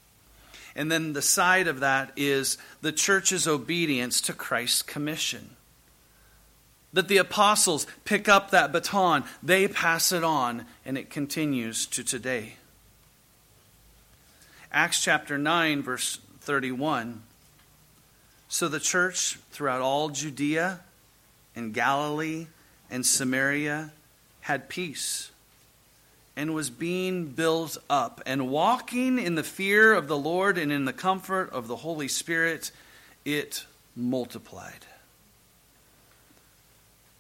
And 0.75 0.91
then 0.91 1.13
the 1.13 1.23
side 1.23 1.69
of 1.69 1.81
that 1.81 2.13
is 2.17 2.59
the 2.83 2.91
church's 2.91 3.47
obedience 3.47 4.21
to 4.23 4.33
Christ's 4.33 4.83
commission. 4.83 5.51
That 6.93 7.07
the 7.07 7.19
apostles 7.19 7.87
pick 8.05 8.29
up 8.29 8.51
that 8.51 8.73
baton, 8.73 9.23
they 9.41 9.69
pass 9.69 10.11
it 10.11 10.25
on, 10.25 10.67
and 10.85 10.99
it 10.99 11.11
continues 11.11 11.87
to 11.87 12.03
today. 12.03 12.57
Acts 14.73 15.01
chapter 15.01 15.39
9, 15.39 15.83
verse 15.83 16.19
31. 16.41 17.23
So 18.49 18.67
the 18.67 18.81
church 18.81 19.39
throughout 19.53 19.83
all 19.83 20.09
Judea 20.09 20.81
and 21.59 21.75
Galilee 21.75 22.47
and 22.89 23.05
Samaria 23.05 23.91
had 24.43 24.69
peace 24.69 25.31
and 26.37 26.55
was 26.55 26.71
being 26.71 27.27
built 27.27 27.77
up 27.91 28.23
and 28.25 28.49
walking 28.49 29.19
in 29.19 29.35
the 29.35 29.43
fear 29.43 29.93
of 29.93 30.07
the 30.07 30.17
Lord 30.17 30.57
and 30.57 30.71
in 30.71 30.85
the 30.85 30.93
comfort 30.93 31.51
of 31.51 31.67
the 31.67 31.75
Holy 31.75 32.07
Spirit, 32.07 32.71
it 33.25 33.67
multiplied. 33.97 34.87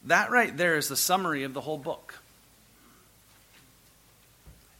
That 0.04 0.30
right 0.30 0.56
there 0.56 0.76
is 0.76 0.88
the 0.88 0.96
summary 0.96 1.42
of 1.42 1.52
the 1.52 1.60
whole 1.60 1.76
book. 1.76 2.20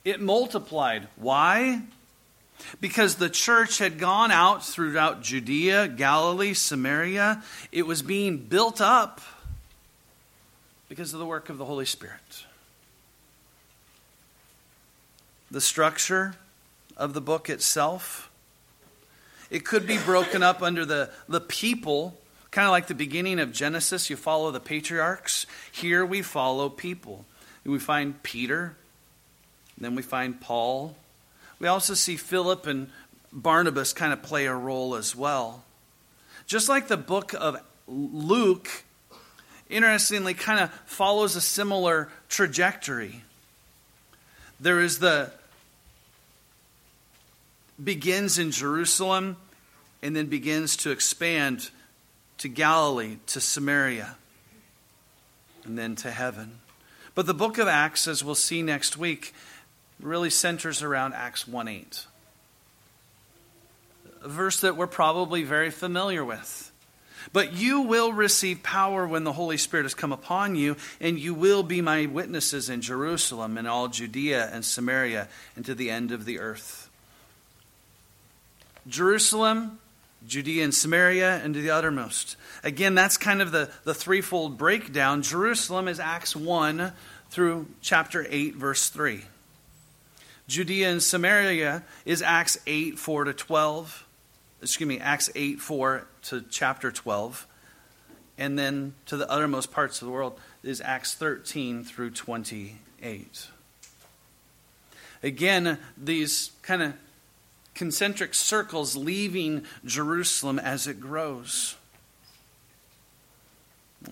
It 0.05 0.21
multiplied. 0.21 1.09
Why? 1.17 1.83
Because 2.81 3.17
the 3.17 3.29
church 3.29 3.79
had 3.79 3.99
gone 3.99 4.31
out 4.31 4.65
throughout 4.65 5.23
Judea, 5.23 5.89
Galilee, 5.89 6.55
Samaria. 6.55 7.43
It 7.73 7.89
was 7.89 8.03
being 8.03 8.39
built 8.39 8.81
up 8.81 9.21
because 10.89 11.13
of 11.13 11.19
the 11.19 11.27
work 11.27 11.49
of 11.49 11.59
the 11.59 11.65
Holy 11.65 11.85
Spirit. 11.85 12.45
The 15.51 15.61
structure 15.61 16.35
of 16.97 17.15
the 17.15 17.21
book 17.21 17.49
itself, 17.49 18.31
it 19.51 19.65
could 19.65 19.87
be 19.87 19.99
broken 19.99 20.43
up 20.43 20.63
under 20.63 20.85
the, 20.85 21.11
the 21.29 21.41
people, 21.41 22.19
kind 22.51 22.67
of 22.67 22.73
like 22.73 22.87
the 22.87 22.95
beginning 22.95 23.39
of 23.39 23.53
Genesis. 23.53 24.11
You 24.11 24.17
follow 24.17 24.51
the 24.51 24.61
patriarchs. 24.61 25.47
Here 25.73 26.05
we 26.05 26.23
follow 26.23 26.69
people. 26.69 27.25
We 27.65 27.79
find 27.79 28.23
Peter, 28.23 28.77
then 29.77 29.95
we 29.95 30.03
find 30.03 30.41
Paul. 30.41 30.97
We 31.61 31.69
also 31.69 31.93
see 31.93 32.17
Philip 32.17 32.67
and 32.67 32.91
Barnabas 33.31 33.93
kind 33.93 34.13
of 34.13 34.23
play 34.23 34.47
a 34.47 34.55
role 34.55 34.95
as 34.95 35.15
well. 35.15 35.65
Just 36.47 36.71
like 36.71 36.89
the 36.89 36.97
book 36.97 37.35
of 37.35 37.61
Luke 37.87 38.85
interestingly, 39.69 40.35
kind 40.35 40.61
of 40.61 40.71
follows 40.87 41.37
a 41.37 41.41
similar 41.41 42.09
trajectory. 42.29 43.23
There 44.61 44.81
is 44.81 44.99
the 44.99 45.31
begins 47.83 48.39
in 48.39 48.51
Jerusalem 48.51 49.37
and 50.03 50.15
then 50.15 50.27
begins 50.27 50.77
to 50.79 50.91
expand 50.91 51.71
to 52.39 52.49
Galilee, 52.49 53.17
to 53.27 53.41
Samaria, 53.41 54.17
and 55.65 55.79
then 55.79 55.97
to 55.97 56.11
heaven. 56.11 56.59
But 57.15 57.27
the 57.27 57.35
book 57.35 57.59
of 57.59 57.67
Acts, 57.67 58.07
as 58.07 58.23
we'll 58.23 58.37
see 58.37 58.63
next 58.63 58.97
week, 58.97 59.35
really 60.01 60.31
centers 60.31 60.83
around 60.83 61.15
Acts 61.15 61.49
1 61.49 61.69
8. 61.69 62.07
A 64.23 64.29
verse 64.29 64.61
that 64.61 64.77
we're 64.77 64.87
probably 64.87 65.43
very 65.43 65.71
familiar 65.71 66.25
with. 66.25 66.68
But 67.33 67.53
you 67.53 67.83
will 67.83 68.13
receive 68.13 68.63
power 68.63 69.07
when 69.07 69.25
the 69.25 69.33
Holy 69.33 69.57
Spirit 69.57 69.85
has 69.85 69.95
come 69.95 70.13
upon 70.13 70.57
you, 70.57 70.77
and 71.01 71.19
you 71.19 71.35
will 71.35 71.63
be 71.63 71.81
my 71.81 72.07
witnesses 72.07 72.71
in 72.71 72.81
Jerusalem 72.81 73.59
and 73.59 73.69
all 73.69 73.89
Judea 73.89 74.51
and 74.53 74.65
Samaria 74.65 75.29
and 75.57 75.65
to 75.67 75.75
the 75.75 75.91
end 75.91 76.13
of 76.13 76.25
the 76.25 76.39
earth. 76.39 76.89
Jerusalem, 78.87 79.79
Judea 80.27 80.65
and 80.65 80.75
Samaria, 80.75 81.41
and 81.45 81.55
to 81.55 81.61
the 81.61 81.71
uttermost. 81.71 82.37
Again, 82.65 82.95
that's 82.95 83.17
kind 83.17 83.43
of 83.43 83.53
the, 83.53 83.71
the 83.85 83.95
threefold 83.95 84.57
breakdown. 84.57 85.23
Jerusalem 85.23 85.89
is 85.89 86.01
Acts 86.01 86.35
1 86.35 86.93
through 87.31 87.67
chapter 87.83 88.27
8, 88.29 88.57
verse 88.57 88.89
3. 88.89 89.25
Judea 90.49 90.91
and 90.91 91.03
Samaria 91.03 91.83
is 92.07 92.23
Acts 92.23 92.57
8, 92.67 92.99
4 92.99 93.25
to 93.25 93.35
12. 93.35 94.07
Excuse 94.61 94.89
me, 94.89 94.99
Acts 94.99 95.31
8, 95.35 95.61
4 95.61 96.07
to 96.23 96.45
chapter 96.51 96.91
12. 96.91 97.47
And 98.37 98.59
then 98.59 98.95
to 99.07 99.17
the 99.17 99.29
uttermost 99.31 99.71
parts 99.73 100.01
of 100.01 100.07
the 100.07 100.13
world 100.13 100.39
is 100.63 100.81
Acts 100.81 101.15
13 101.15 101.85
through 101.85 102.11
28. 102.11 103.49
Again, 105.23 105.79
these 105.97 106.53
kind 106.63 106.83
of 106.83 106.95
concentric 107.75 108.35
circles 108.35 108.97
leaving 108.97 109.65
Jerusalem 109.85 110.59
as 110.59 110.87
it 110.87 111.01
grows. 111.01 111.77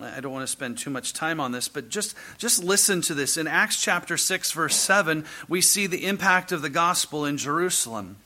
I 0.01 0.19
don't 0.19 0.33
want 0.33 0.43
to 0.43 0.51
spend 0.51 0.77
too 0.77 0.89
much 0.89 1.13
time 1.13 1.39
on 1.39 1.53
this, 1.53 1.69
but 1.69 1.89
just, 1.89 2.15
just 2.37 2.61
listen 2.61 3.01
to 3.03 3.13
this. 3.13 3.37
In 3.37 3.47
Acts 3.47 3.81
chapter 3.81 4.17
6, 4.17 4.51
verse 4.51 4.75
7, 4.75 5.25
we 5.47 5.61
see 5.61 5.87
the 5.87 6.05
impact 6.05 6.51
of 6.51 6.61
the 6.61 6.69
gospel 6.69 7.25
in 7.25 7.37
Jerusalem. 7.37 8.17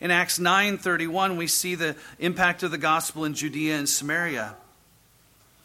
In 0.00 0.10
Acts 0.10 0.38
9:31 0.38 1.36
we 1.36 1.46
see 1.46 1.74
the 1.74 1.96
impact 2.18 2.62
of 2.62 2.70
the 2.70 2.78
gospel 2.78 3.24
in 3.24 3.34
Judea 3.34 3.76
and 3.76 3.88
Samaria. 3.88 4.56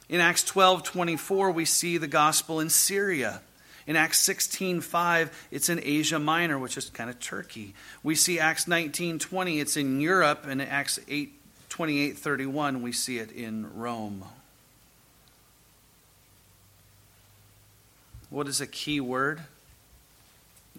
In 0.09 0.19
Acts 0.19 0.43
12:24 0.43 1.51
we 1.53 1.65
see 1.65 1.97
the 1.97 2.07
gospel 2.07 2.59
in 2.59 2.69
Syria. 2.69 3.41
In 3.85 3.95
Acts 3.95 4.19
16:5, 4.19 5.29
it's 5.51 5.69
in 5.69 5.79
Asia 5.83 6.17
Minor, 6.17 6.57
which 6.57 6.77
is 6.77 6.89
kind 6.89 7.09
of 7.09 7.19
Turkey. 7.19 7.73
We 8.01 8.15
see 8.15 8.39
Acts 8.39 8.65
19:20, 8.65 9.59
it's 9.59 9.75
in 9.75 9.99
Europe, 9.99 10.45
and 10.47 10.61
in 10.61 10.67
Acts 10.67 10.99
8 11.07 11.39
31, 11.69 12.81
we 12.81 12.91
see 12.91 13.17
it 13.17 13.31
in 13.31 13.75
Rome. 13.75 14.25
What 18.29 18.47
is 18.47 18.61
a 18.61 18.67
key 18.67 18.99
word? 18.99 19.41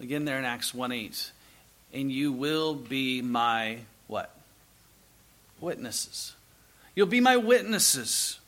Again, 0.01 0.25
there 0.25 0.39
in 0.39 0.45
Acts 0.45 0.73
1 0.73 0.91
8. 0.91 1.31
And 1.95 2.11
you 2.11 2.31
will 2.31 2.75
be 2.75 3.23
my 3.23 3.79
what? 4.05 4.29
Witnesses. 5.59 6.35
You'll 6.93 7.07
be 7.07 7.21
my 7.21 7.37
witnesses. 7.37 8.39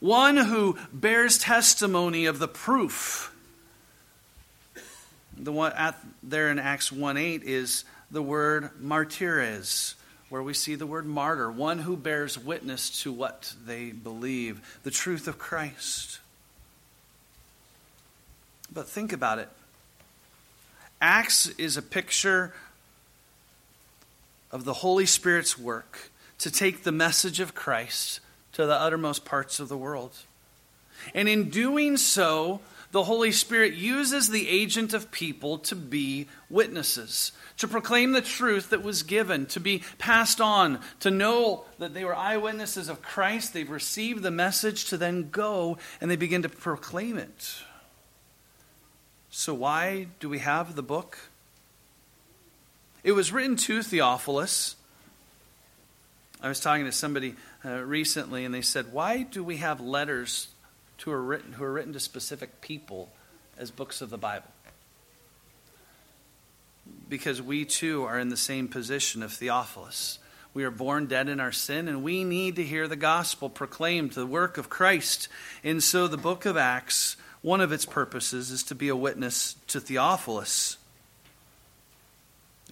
One 0.00 0.38
who 0.38 0.78
bears 0.94 1.36
testimony 1.36 2.24
of 2.24 2.38
the 2.38 2.48
proof 2.48 3.32
the 5.36 5.52
one 5.52 5.72
at, 5.72 5.98
there 6.22 6.50
in 6.50 6.58
Acts 6.58 6.90
1 6.90 7.16
8 7.16 7.42
is 7.42 7.84
the 8.10 8.22
word 8.22 8.70
martyres, 8.80 9.94
where 10.28 10.42
we 10.42 10.54
see 10.54 10.74
the 10.74 10.86
word 10.86 11.06
martyr, 11.06 11.50
one 11.50 11.78
who 11.80 11.96
bears 11.96 12.38
witness 12.38 13.02
to 13.02 13.12
what 13.12 13.52
they 13.64 13.90
believe, 13.90 14.78
the 14.82 14.90
truth 14.90 15.28
of 15.28 15.38
Christ. 15.38 16.20
But 18.72 18.88
think 18.88 19.12
about 19.12 19.38
it. 19.38 19.48
Acts 21.00 21.46
is 21.58 21.76
a 21.76 21.82
picture 21.82 22.54
of 24.50 24.64
the 24.64 24.74
Holy 24.74 25.06
Spirit's 25.06 25.58
work 25.58 26.10
to 26.38 26.50
take 26.50 26.82
the 26.82 26.92
message 26.92 27.40
of 27.40 27.54
Christ 27.54 28.20
to 28.52 28.66
the 28.66 28.74
uttermost 28.74 29.24
parts 29.24 29.60
of 29.60 29.68
the 29.68 29.76
world. 29.76 30.16
And 31.14 31.28
in 31.28 31.50
doing 31.50 31.96
so, 31.96 32.60
the 32.92 33.04
Holy 33.04 33.32
Spirit 33.32 33.74
uses 33.74 34.28
the 34.28 34.48
agent 34.48 34.94
of 34.94 35.10
people 35.10 35.58
to 35.58 35.76
be 35.76 36.28
witnesses, 36.48 37.32
to 37.58 37.68
proclaim 37.68 38.12
the 38.12 38.22
truth 38.22 38.70
that 38.70 38.82
was 38.82 39.02
given, 39.02 39.44
to 39.46 39.60
be 39.60 39.82
passed 39.98 40.40
on, 40.40 40.80
to 41.00 41.10
know 41.10 41.64
that 41.78 41.92
they 41.92 42.04
were 42.04 42.16
eyewitnesses 42.16 42.88
of 42.88 43.02
Christ. 43.02 43.52
They've 43.52 43.68
received 43.68 44.22
the 44.22 44.30
message 44.30 44.86
to 44.86 44.96
then 44.96 45.28
go 45.30 45.76
and 46.00 46.10
they 46.10 46.16
begin 46.16 46.42
to 46.42 46.48
proclaim 46.48 47.18
it. 47.18 47.56
So, 49.38 49.52
why 49.52 50.06
do 50.18 50.30
we 50.30 50.38
have 50.38 50.76
the 50.76 50.82
book? 50.82 51.18
It 53.04 53.12
was 53.12 53.32
written 53.34 53.56
to 53.56 53.82
Theophilus. 53.82 54.76
I 56.40 56.48
was 56.48 56.58
talking 56.58 56.86
to 56.86 56.90
somebody 56.90 57.34
uh, 57.62 57.82
recently, 57.82 58.46
and 58.46 58.54
they 58.54 58.62
said, 58.62 58.94
Why 58.94 59.24
do 59.24 59.44
we 59.44 59.58
have 59.58 59.78
letters 59.78 60.48
to 61.00 61.12
are 61.12 61.22
written, 61.22 61.52
who 61.52 61.64
are 61.64 61.72
written 61.72 61.92
to 61.92 62.00
specific 62.00 62.62
people 62.62 63.10
as 63.58 63.70
books 63.70 64.00
of 64.00 64.08
the 64.08 64.16
Bible. 64.16 64.48
Because 67.06 67.42
we 67.42 67.66
too 67.66 68.04
are 68.04 68.18
in 68.18 68.30
the 68.30 68.38
same 68.38 68.68
position 68.68 69.22
of 69.22 69.34
Theophilus. 69.34 70.18
We 70.54 70.64
are 70.64 70.70
born 70.70 71.08
dead 71.08 71.28
in 71.28 71.40
our 71.40 71.52
sin, 71.52 71.88
and 71.88 72.02
we 72.02 72.24
need 72.24 72.56
to 72.56 72.64
hear 72.64 72.88
the 72.88 72.96
gospel 72.96 73.50
proclaimed, 73.50 74.12
the 74.12 74.24
work 74.24 74.56
of 74.56 74.70
Christ. 74.70 75.28
And 75.62 75.82
so 75.82 76.08
the 76.08 76.16
book 76.16 76.46
of 76.46 76.56
Acts, 76.56 77.18
one 77.46 77.60
of 77.60 77.70
its 77.70 77.84
purposes 77.86 78.50
is 78.50 78.64
to 78.64 78.74
be 78.74 78.88
a 78.88 78.96
witness 78.96 79.54
to 79.68 79.78
Theophilus. 79.78 80.78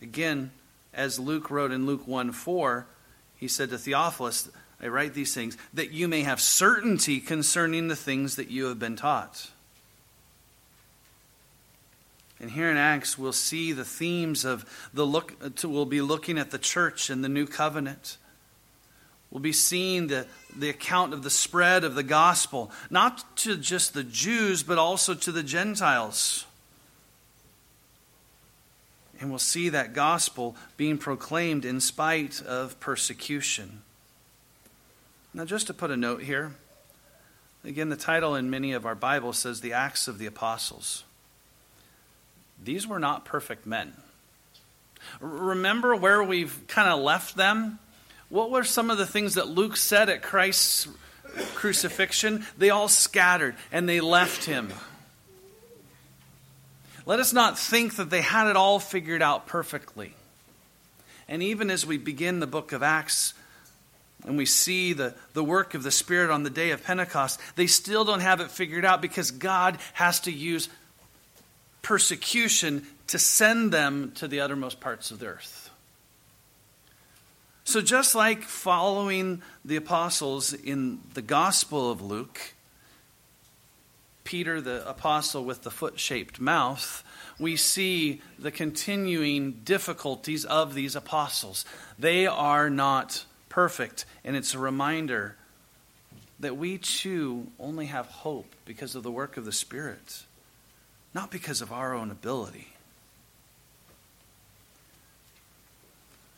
Again, 0.03 0.51
as 0.93 1.17
Luke 1.17 1.49
wrote 1.49 1.71
in 1.71 1.87
Luke 1.87 2.09
1 2.09 2.33
4, 2.33 2.85
he 3.37 3.47
said 3.47 3.71
to 3.71 3.79
Theophilus, 3.79 4.51
I 4.83 4.89
write 4.89 5.15
these 5.15 5.33
things 5.33 5.57
that 5.75 5.93
you 5.93 6.09
may 6.09 6.23
have 6.23 6.41
certainty 6.41 7.21
concerning 7.21 7.87
the 7.87 7.95
things 7.95 8.35
that 8.35 8.51
you 8.51 8.65
have 8.65 8.81
been 8.81 8.97
taught. 8.97 9.49
And 12.41 12.51
here 12.51 12.69
in 12.69 12.77
Acts, 12.77 13.17
we'll 13.17 13.33
see 13.33 13.71
the 13.71 13.85
themes 13.85 14.45
of 14.45 14.65
the 14.93 15.07
look, 15.07 15.35
we'll 15.63 15.87
be 15.87 16.01
looking 16.01 16.37
at 16.37 16.51
the 16.51 16.59
church 16.59 17.11
and 17.11 17.23
the 17.23 17.29
new 17.29 17.47
covenant. 17.47 18.17
We'll 19.35 19.43
be 19.43 19.53
seeing 19.53 20.07
the, 20.07 20.29
the 20.57 20.71
account 20.71 21.13
of 21.13 21.25
the 21.25 21.29
spread 21.29 21.83
of 21.83 21.97
the 21.97 22.05
gospel, 22.05 22.71
not 22.89 23.37
to 23.39 23.57
just 23.57 23.93
the 23.93 24.05
Jews, 24.05 24.63
but 24.63 24.79
also 24.79 25.13
to 25.13 25.33
the 25.33 25.43
Gentiles. 25.43 26.47
And 29.19 29.31
we'll 29.31 29.41
see 29.41 29.71
that 29.71 29.93
gospel 29.93 30.55
being 30.77 30.99
proclaimed 30.99 31.65
in 31.65 31.81
spite 31.81 32.41
of 32.43 32.79
persecution. 32.79 33.83
Now, 35.35 35.45
just 35.45 35.67
to 35.67 35.75
put 35.75 35.91
a 35.91 35.97
note 35.97 36.23
here, 36.23 36.55
again, 37.65 37.89
the 37.89 37.97
title 37.97 38.37
in 38.37 38.51
many 38.51 38.73
of 38.73 38.87
our 38.87 38.95
Bibles 38.95 39.39
says 39.39 39.61
the 39.61 39.73
Acts 39.73 40.07
of 40.07 40.19
the 40.19 40.27
Apostles. 40.27 41.03
These 42.63 42.87
were 42.87 43.01
not 43.01 43.25
perfect 43.25 43.67
men. 43.67 43.95
Remember 45.19 45.97
where 45.97 46.23
we've 46.23 46.65
kind 46.69 46.89
of 46.89 47.01
left 47.01 47.37
them? 47.37 47.81
What 48.35 48.51
were 48.51 48.65
some 48.65 48.91
of 48.91 48.99
the 48.99 49.07
things 49.07 49.35
that 49.35 49.47
Luke 49.47 49.77
said 49.77 50.09
at 50.09 50.21
Christ's 50.21 50.89
crucifixion? 51.55 52.45
They 52.59 52.69
all 52.69 52.89
scattered 52.89 53.55
and 53.71 53.89
they 53.89 54.01
left 54.01 54.45
him. 54.45 54.73
Let 57.07 57.21
us 57.21 57.33
not 57.33 57.57
think 57.57 57.95
that 57.95 58.11
they 58.11 58.23
had 58.23 58.49
it 58.49 58.57
all 58.57 58.81
figured 58.81 59.23
out 59.23 59.47
perfectly. 59.47 60.15
And 61.29 61.45
even 61.45 61.71
as 61.71 61.87
we 61.87 61.97
begin 61.97 62.41
the 62.41 62.49
book 62.49 62.73
of 62.73 62.83
Acts, 62.83 63.35
and 64.27 64.37
we 64.37 64.47
see 64.47 64.95
the, 64.95 65.15
the 65.35 65.45
work 65.45 65.75
of 65.75 65.85
the 65.85 65.93
Spirit 65.93 66.33
on 66.33 66.43
the 66.43 66.51
day 66.51 66.73
of 66.73 66.83
Pentecost, 66.83 67.39
they 67.55 67.69
still 67.69 68.05
don't 68.05 68.19
have 68.19 68.41
it 68.41 68.51
figured 68.51 68.85
out 68.85 69.01
because 69.01 69.31
God 69.31 69.79
has 69.93 70.19
to 70.23 70.33
use 70.33 70.69
persecution 71.83 72.85
to 73.07 73.19
send 73.21 73.71
them 73.71 74.11
to 74.17 74.27
the 74.27 74.41
uttermost 74.41 74.81
parts 74.81 75.13
of 75.13 75.21
the 75.21 75.27
earth. 75.27 75.64
So, 77.65 77.81
just 77.81 78.15
like 78.15 78.43
following 78.43 79.43
the 79.65 79.77
apostles 79.77 80.53
in 80.53 81.01
the 81.15 81.23
Gospel 81.23 81.91
of 81.91 82.03
Luke, 82.03 82.55
Peter, 84.23 84.61
the 84.61 84.87
apostle 84.89 85.45
with 85.45 85.63
the 85.63 85.71
foot 85.71 85.99
shaped 85.99 86.39
mouth, 86.39 87.03
we 87.39 87.57
see 87.57 88.21
the 88.39 88.51
continuing 88.51 89.53
difficulties 89.65 90.45
of 90.45 90.75
these 90.75 90.95
apostles. 90.95 91.65
They 91.99 92.27
are 92.27 92.69
not 92.69 93.25
perfect. 93.49 94.05
And 94.25 94.37
it's 94.37 94.55
a 94.55 94.59
reminder 94.59 95.37
that 96.41 96.57
we 96.57 96.77
too 96.79 97.47
only 97.59 97.87
have 97.87 98.07
hope 98.07 98.55
because 98.67 98.95
of 98.95 99.03
the 99.03 99.11
work 99.11 99.37
of 99.37 99.47
the 99.47 99.53
Spirit, 99.53 100.25
not 101.15 101.31
because 101.31 101.63
of 101.63 101.73
our 101.73 101.95
own 101.95 102.11
ability. 102.11 102.74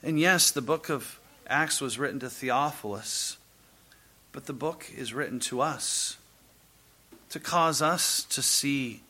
And 0.03 0.19
yes, 0.21 0.51
the 0.51 0.63
book 0.63 0.89
of 0.89 1.19
Acts 1.47 1.81
was 1.81 1.99
written 1.99 2.21
to 2.21 2.31
Theophilus, 2.31 3.39
but 4.33 4.47
the 4.47 4.53
book 4.53 4.91
is 4.97 5.15
written 5.15 5.41
to 5.41 5.61
us 5.61 6.17
to 7.31 7.41
cause 7.41 7.83
us 7.83 8.25
to 8.25 8.43
see 8.43 9.03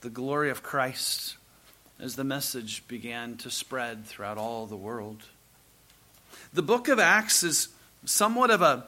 the 0.00 0.10
glory 0.10 0.50
of 0.50 0.62
Christ 0.62 1.36
as 1.98 2.16
the 2.16 2.24
message 2.24 2.86
began 2.86 3.36
to 3.38 3.50
spread 3.50 4.04
throughout 4.04 4.38
all 4.38 4.66
the 4.66 4.76
world. 4.76 5.22
The 6.52 6.62
book 6.62 6.88
of 6.88 6.98
Acts 6.98 7.42
is 7.42 7.68
somewhat 8.04 8.50
of 8.50 8.62
a, 8.62 8.84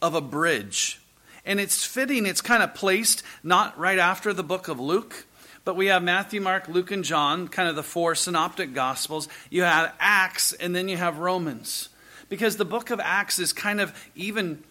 of 0.00 0.14
a 0.14 0.20
bridge, 0.20 1.00
and 1.44 1.58
it's 1.58 1.84
fitting, 1.84 2.26
it's 2.26 2.42
kind 2.42 2.62
of 2.62 2.74
placed 2.74 3.22
not 3.42 3.78
right 3.78 3.98
after 3.98 4.32
the 4.32 4.44
book 4.44 4.68
of 4.68 4.78
Luke. 4.78 5.26
But 5.64 5.76
we 5.76 5.86
have 5.86 6.02
Matthew, 6.02 6.40
Mark, 6.40 6.68
Luke, 6.68 6.90
and 6.90 7.04
John, 7.04 7.46
kind 7.46 7.68
of 7.68 7.76
the 7.76 7.82
four 7.82 8.14
synoptic 8.14 8.74
gospels. 8.74 9.28
You 9.48 9.62
have 9.62 9.94
Acts, 10.00 10.52
and 10.52 10.74
then 10.74 10.88
you 10.88 10.96
have 10.96 11.18
Romans. 11.18 11.88
Because 12.28 12.56
the 12.56 12.64
book 12.64 12.90
of 12.90 12.98
Acts 12.98 13.38
is 13.38 13.52
kind 13.52 13.80
of 13.80 13.94
even 14.16 14.64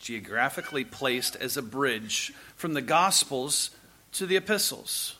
geographically 0.00 0.84
placed 0.84 1.36
as 1.36 1.56
a 1.56 1.62
bridge 1.62 2.32
from 2.56 2.72
the 2.72 2.80
Gospels 2.80 3.70
to 4.12 4.24
the 4.24 4.36
epistles. 4.36 5.16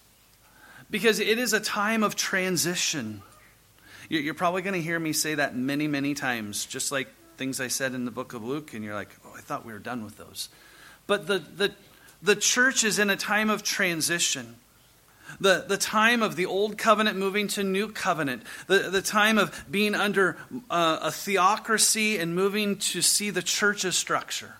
Because 0.90 1.20
it 1.20 1.38
is 1.38 1.52
a 1.52 1.60
time 1.60 2.02
of 2.02 2.16
transition. 2.16 3.20
You're 4.08 4.32
probably 4.32 4.62
going 4.62 4.74
to 4.74 4.80
hear 4.80 4.98
me 4.98 5.12
say 5.12 5.34
that 5.34 5.54
many, 5.54 5.86
many 5.86 6.14
times, 6.14 6.64
just 6.64 6.90
like 6.90 7.08
things 7.36 7.60
I 7.60 7.68
said 7.68 7.92
in 7.92 8.06
the 8.06 8.10
book 8.10 8.32
of 8.32 8.42
Luke, 8.42 8.72
and 8.72 8.82
you're 8.82 8.94
like, 8.94 9.10
oh, 9.26 9.34
I 9.36 9.40
thought 9.40 9.66
we 9.66 9.74
were 9.74 9.78
done 9.78 10.04
with 10.04 10.16
those. 10.16 10.48
But 11.06 11.26
the, 11.26 11.38
the, 11.38 11.72
the 12.22 12.36
church 12.36 12.84
is 12.84 12.98
in 12.98 13.10
a 13.10 13.16
time 13.16 13.50
of 13.50 13.62
transition. 13.62 14.56
The, 15.40 15.64
the 15.68 15.76
time 15.76 16.22
of 16.22 16.36
the 16.36 16.46
old 16.46 16.78
covenant 16.78 17.18
moving 17.18 17.48
to 17.48 17.62
new 17.62 17.88
covenant, 17.88 18.42
the, 18.66 18.90
the 18.90 19.02
time 19.02 19.36
of 19.36 19.64
being 19.70 19.94
under 19.94 20.38
uh, 20.70 21.00
a 21.02 21.12
theocracy 21.12 22.18
and 22.18 22.34
moving 22.34 22.76
to 22.76 23.02
see 23.02 23.30
the 23.30 23.42
church's 23.42 23.94
structure. 23.94 24.56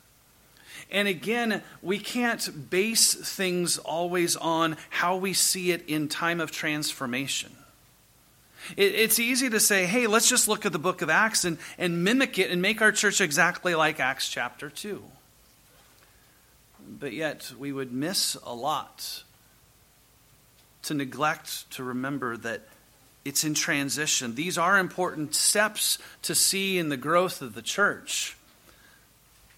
And 0.90 1.08
again, 1.08 1.62
we 1.82 1.98
can't 1.98 2.70
base 2.70 3.14
things 3.14 3.78
always 3.78 4.36
on 4.36 4.76
how 4.90 5.16
we 5.16 5.32
see 5.32 5.72
it 5.72 5.84
in 5.88 6.08
time 6.08 6.40
of 6.40 6.50
transformation. 6.50 7.52
It, 8.76 8.94
it's 8.94 9.18
easy 9.18 9.50
to 9.50 9.60
say, 9.60 9.86
hey, 9.86 10.06
let's 10.06 10.28
just 10.28 10.48
look 10.48 10.66
at 10.66 10.72
the 10.72 10.78
book 10.78 11.02
of 11.02 11.10
Acts 11.10 11.44
and, 11.44 11.58
and 11.78 12.04
mimic 12.04 12.38
it 12.38 12.50
and 12.50 12.60
make 12.62 12.82
our 12.82 12.92
church 12.92 13.20
exactly 13.20 13.74
like 13.74 14.00
Acts 14.00 14.28
chapter 14.28 14.70
2. 14.70 15.02
But 16.88 17.12
yet, 17.12 17.52
we 17.58 17.72
would 17.72 17.92
miss 17.92 18.36
a 18.44 18.54
lot 18.54 19.22
to 20.82 20.94
neglect 20.94 21.70
to 21.72 21.84
remember 21.84 22.36
that 22.38 22.62
it's 23.24 23.44
in 23.44 23.54
transition. 23.54 24.34
These 24.34 24.56
are 24.56 24.78
important 24.78 25.34
steps 25.34 25.98
to 26.22 26.34
see 26.34 26.78
in 26.78 26.88
the 26.88 26.96
growth 26.96 27.42
of 27.42 27.54
the 27.54 27.62
church, 27.62 28.36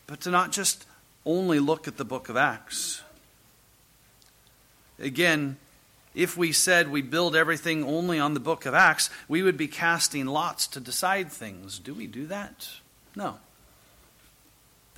but 0.07 0.21
to 0.23 0.31
not 0.31 0.51
just 0.51 0.87
only 1.25 1.61
look 1.61 1.87
at 1.87 1.97
the 1.97 2.05
book 2.05 2.29
of 2.29 2.37
Acts. 2.37 3.03
Again, 4.99 5.57
if 6.15 6.37
we 6.37 6.51
said 6.53 6.91
we 6.91 7.03
build 7.03 7.37
everything 7.37 7.85
only 7.85 8.19
on 8.19 8.35
the 8.35 8.41
book 8.41 8.67
of 8.67 8.75
Acts, 8.75 9.09
we 9.29 9.43
would 9.43 9.57
be 9.57 9.69
casting 9.69 10.27
lots 10.27 10.67
to 10.69 10.81
decide 10.81 11.31
things. 11.31 11.79
Do 11.79 11.95
we 11.95 12.07
do 12.07 12.27
that? 12.27 12.69
No. 13.15 13.39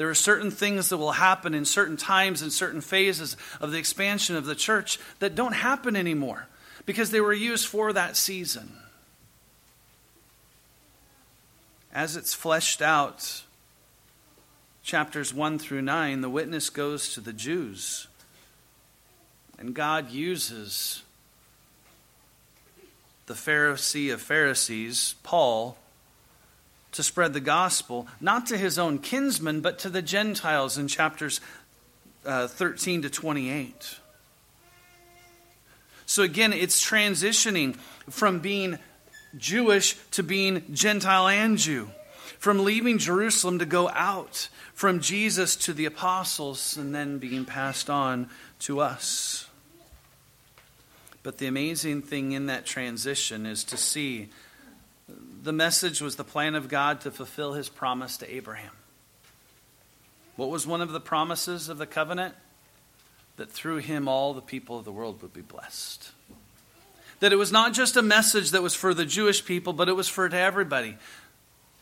There 0.02 0.10
are 0.10 0.14
certain 0.16 0.50
things 0.50 0.88
that 0.88 0.96
will 0.96 1.12
happen 1.12 1.54
in 1.54 1.64
certain 1.64 1.96
times 1.96 2.42
and 2.42 2.52
certain 2.52 2.80
phases 2.80 3.36
of 3.60 3.70
the 3.70 3.78
expansion 3.78 4.34
of 4.34 4.46
the 4.46 4.56
church 4.56 4.98
that 5.20 5.36
don't 5.36 5.52
happen 5.52 5.94
anymore 5.94 6.48
because 6.86 7.12
they 7.12 7.20
were 7.20 7.32
used 7.32 7.68
for 7.68 7.92
that 7.92 8.16
season. 8.16 8.72
As 11.94 12.16
it's 12.16 12.34
fleshed 12.34 12.82
out 12.82 13.44
chapters 14.82 15.32
1 15.32 15.60
through 15.60 15.82
9, 15.82 16.20
the 16.20 16.28
witness 16.28 16.68
goes 16.68 17.14
to 17.14 17.20
the 17.20 17.32
Jews. 17.32 18.08
And 19.56 19.72
God 19.72 20.10
uses 20.10 21.04
the 23.26 23.34
Pharisee 23.34 24.12
of 24.12 24.20
Pharisees, 24.20 25.14
Paul, 25.22 25.76
to 26.92 27.02
spread 27.02 27.32
the 27.32 27.40
gospel, 27.40 28.06
not 28.20 28.46
to 28.46 28.58
his 28.58 28.78
own 28.78 28.98
kinsmen, 28.98 29.60
but 29.60 29.78
to 29.80 29.88
the 29.88 30.02
Gentiles 30.02 30.78
in 30.78 30.88
chapters 30.88 31.40
uh, 32.24 32.46
13 32.46 33.02
to 33.02 33.10
28. 33.10 33.98
So 36.06 36.22
again, 36.22 36.52
it's 36.52 36.86
transitioning 36.86 37.76
from 38.10 38.40
being 38.40 38.78
Jewish 39.36 39.96
to 40.12 40.22
being 40.22 40.62
Gentile 40.72 41.28
and 41.28 41.56
Jew, 41.56 41.90
from 42.38 42.64
leaving 42.64 42.98
Jerusalem 42.98 43.58
to 43.60 43.66
go 43.66 43.88
out 43.88 44.48
from 44.74 45.00
Jesus 45.00 45.56
to 45.56 45.72
the 45.72 45.86
apostles 45.86 46.76
and 46.76 46.94
then 46.94 47.18
being 47.18 47.44
passed 47.44 47.88
on 47.88 48.28
to 48.60 48.80
us. 48.80 49.48
But 51.22 51.38
the 51.38 51.46
amazing 51.46 52.02
thing 52.02 52.32
in 52.32 52.46
that 52.46 52.66
transition 52.66 53.46
is 53.46 53.64
to 53.64 53.76
see 53.76 54.28
the 55.42 55.52
message 55.52 56.00
was 56.00 56.16
the 56.16 56.24
plan 56.24 56.54
of 56.54 56.68
God 56.68 57.00
to 57.02 57.10
fulfill 57.10 57.54
his 57.54 57.68
promise 57.68 58.16
to 58.18 58.34
Abraham. 58.34 58.72
What 60.36 60.50
was 60.50 60.66
one 60.66 60.80
of 60.80 60.92
the 60.92 61.00
promises 61.00 61.68
of 61.68 61.78
the 61.78 61.86
covenant? 61.86 62.34
That 63.36 63.50
through 63.50 63.78
him 63.78 64.08
all 64.08 64.34
the 64.34 64.42
people 64.42 64.78
of 64.78 64.84
the 64.84 64.92
world 64.92 65.22
would 65.22 65.32
be 65.32 65.40
blessed. 65.40 66.12
That 67.20 67.32
it 67.32 67.36
was 67.36 67.52
not 67.52 67.72
just 67.72 67.96
a 67.96 68.02
message 68.02 68.50
that 68.50 68.62
was 68.62 68.74
for 68.74 68.94
the 68.94 69.04
Jewish 69.04 69.44
people, 69.44 69.72
but 69.72 69.88
it 69.88 69.96
was 69.96 70.08
for 70.08 70.26
everybody 70.26 70.96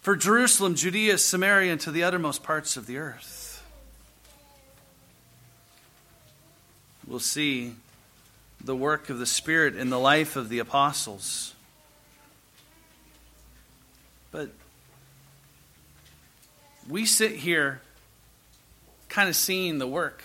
for 0.01 0.17
Jerusalem, 0.17 0.75
Judea, 0.75 1.19
Samaria, 1.19 1.73
and 1.73 1.81
to 1.83 1.91
the 1.91 2.05
uttermost 2.05 2.43
parts 2.43 2.77
of 2.77 2.87
the 2.87 2.99
earth. 2.99 3.63
We'll 7.07 7.21
see 7.21 7.75
the 8.63 8.77
work 8.77 9.11
of 9.11 9.19
the 9.19 9.27
Spirit 9.27 9.77
in 9.77 9.91
the 9.91 9.99
life 9.99 10.37
of 10.37 10.49
the 10.49 10.59
apostles. 10.59 11.55
But 14.31 14.51
we 16.89 17.05
sit 17.07 17.33
here 17.33 17.81
kind 19.09 19.29
of 19.29 19.37
seeing 19.37 19.79
the 19.79 19.87
work 19.87 20.23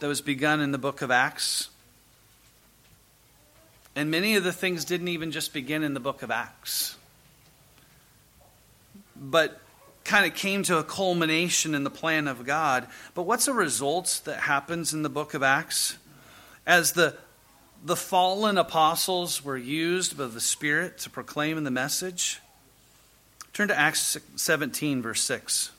that 0.00 0.06
was 0.06 0.20
begun 0.20 0.60
in 0.60 0.72
the 0.72 0.78
book 0.78 1.02
of 1.02 1.10
Acts. 1.10 1.70
And 3.96 4.10
many 4.10 4.36
of 4.36 4.44
the 4.44 4.52
things 4.52 4.84
didn't 4.84 5.08
even 5.08 5.30
just 5.30 5.52
begin 5.52 5.82
in 5.82 5.94
the 5.94 6.00
book 6.00 6.22
of 6.22 6.30
Acts 6.30 6.96
but 9.20 9.60
kind 10.04 10.26
of 10.26 10.34
came 10.34 10.62
to 10.64 10.78
a 10.78 10.82
culmination 10.84 11.74
in 11.74 11.84
the 11.84 11.90
plan 11.90 12.26
of 12.26 12.44
God. 12.46 12.86
But 13.14 13.24
what's 13.24 13.44
the 13.44 13.52
results 13.52 14.20
that 14.20 14.40
happens 14.40 14.94
in 14.94 15.02
the 15.02 15.10
book 15.10 15.34
of 15.34 15.42
Acts? 15.42 15.98
As 16.66 16.92
the 16.92 17.16
the 17.82 17.96
fallen 17.96 18.58
apostles 18.58 19.42
were 19.42 19.56
used 19.56 20.18
by 20.18 20.26
the 20.26 20.40
Spirit 20.40 20.98
to 20.98 21.08
proclaim 21.08 21.62
the 21.64 21.70
message. 21.70 22.40
Turn 23.52 23.68
to 23.68 23.78
Acts 23.78 24.16
17, 24.36 25.02
verse 25.02 25.20
6. 25.22 25.72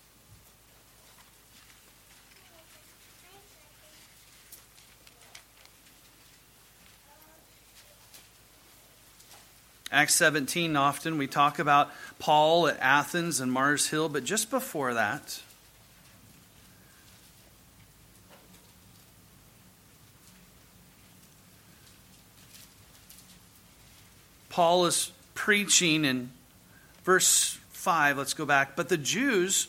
Acts 9.94 10.16
17, 10.16 10.78
often 10.78 11.18
we 11.18 11.28
talk 11.28 11.60
about 11.60 11.92
Paul 12.18 12.68
at 12.68 12.78
Athens 12.80 13.42
and 13.42 13.52
Mars 13.52 13.88
Hill, 13.88 14.08
but 14.08 14.24
just 14.24 14.50
before 14.50 14.94
that, 14.94 15.42
Paul 24.50 24.86
is 24.86 25.12
preaching 25.34 26.06
in 26.06 26.32
verse 27.04 27.58
5. 27.82 28.20
Let's 28.20 28.36
go 28.36 28.46
back. 28.46 28.76
But 28.76 28.90
the 28.90 28.98
Jews 28.98 29.68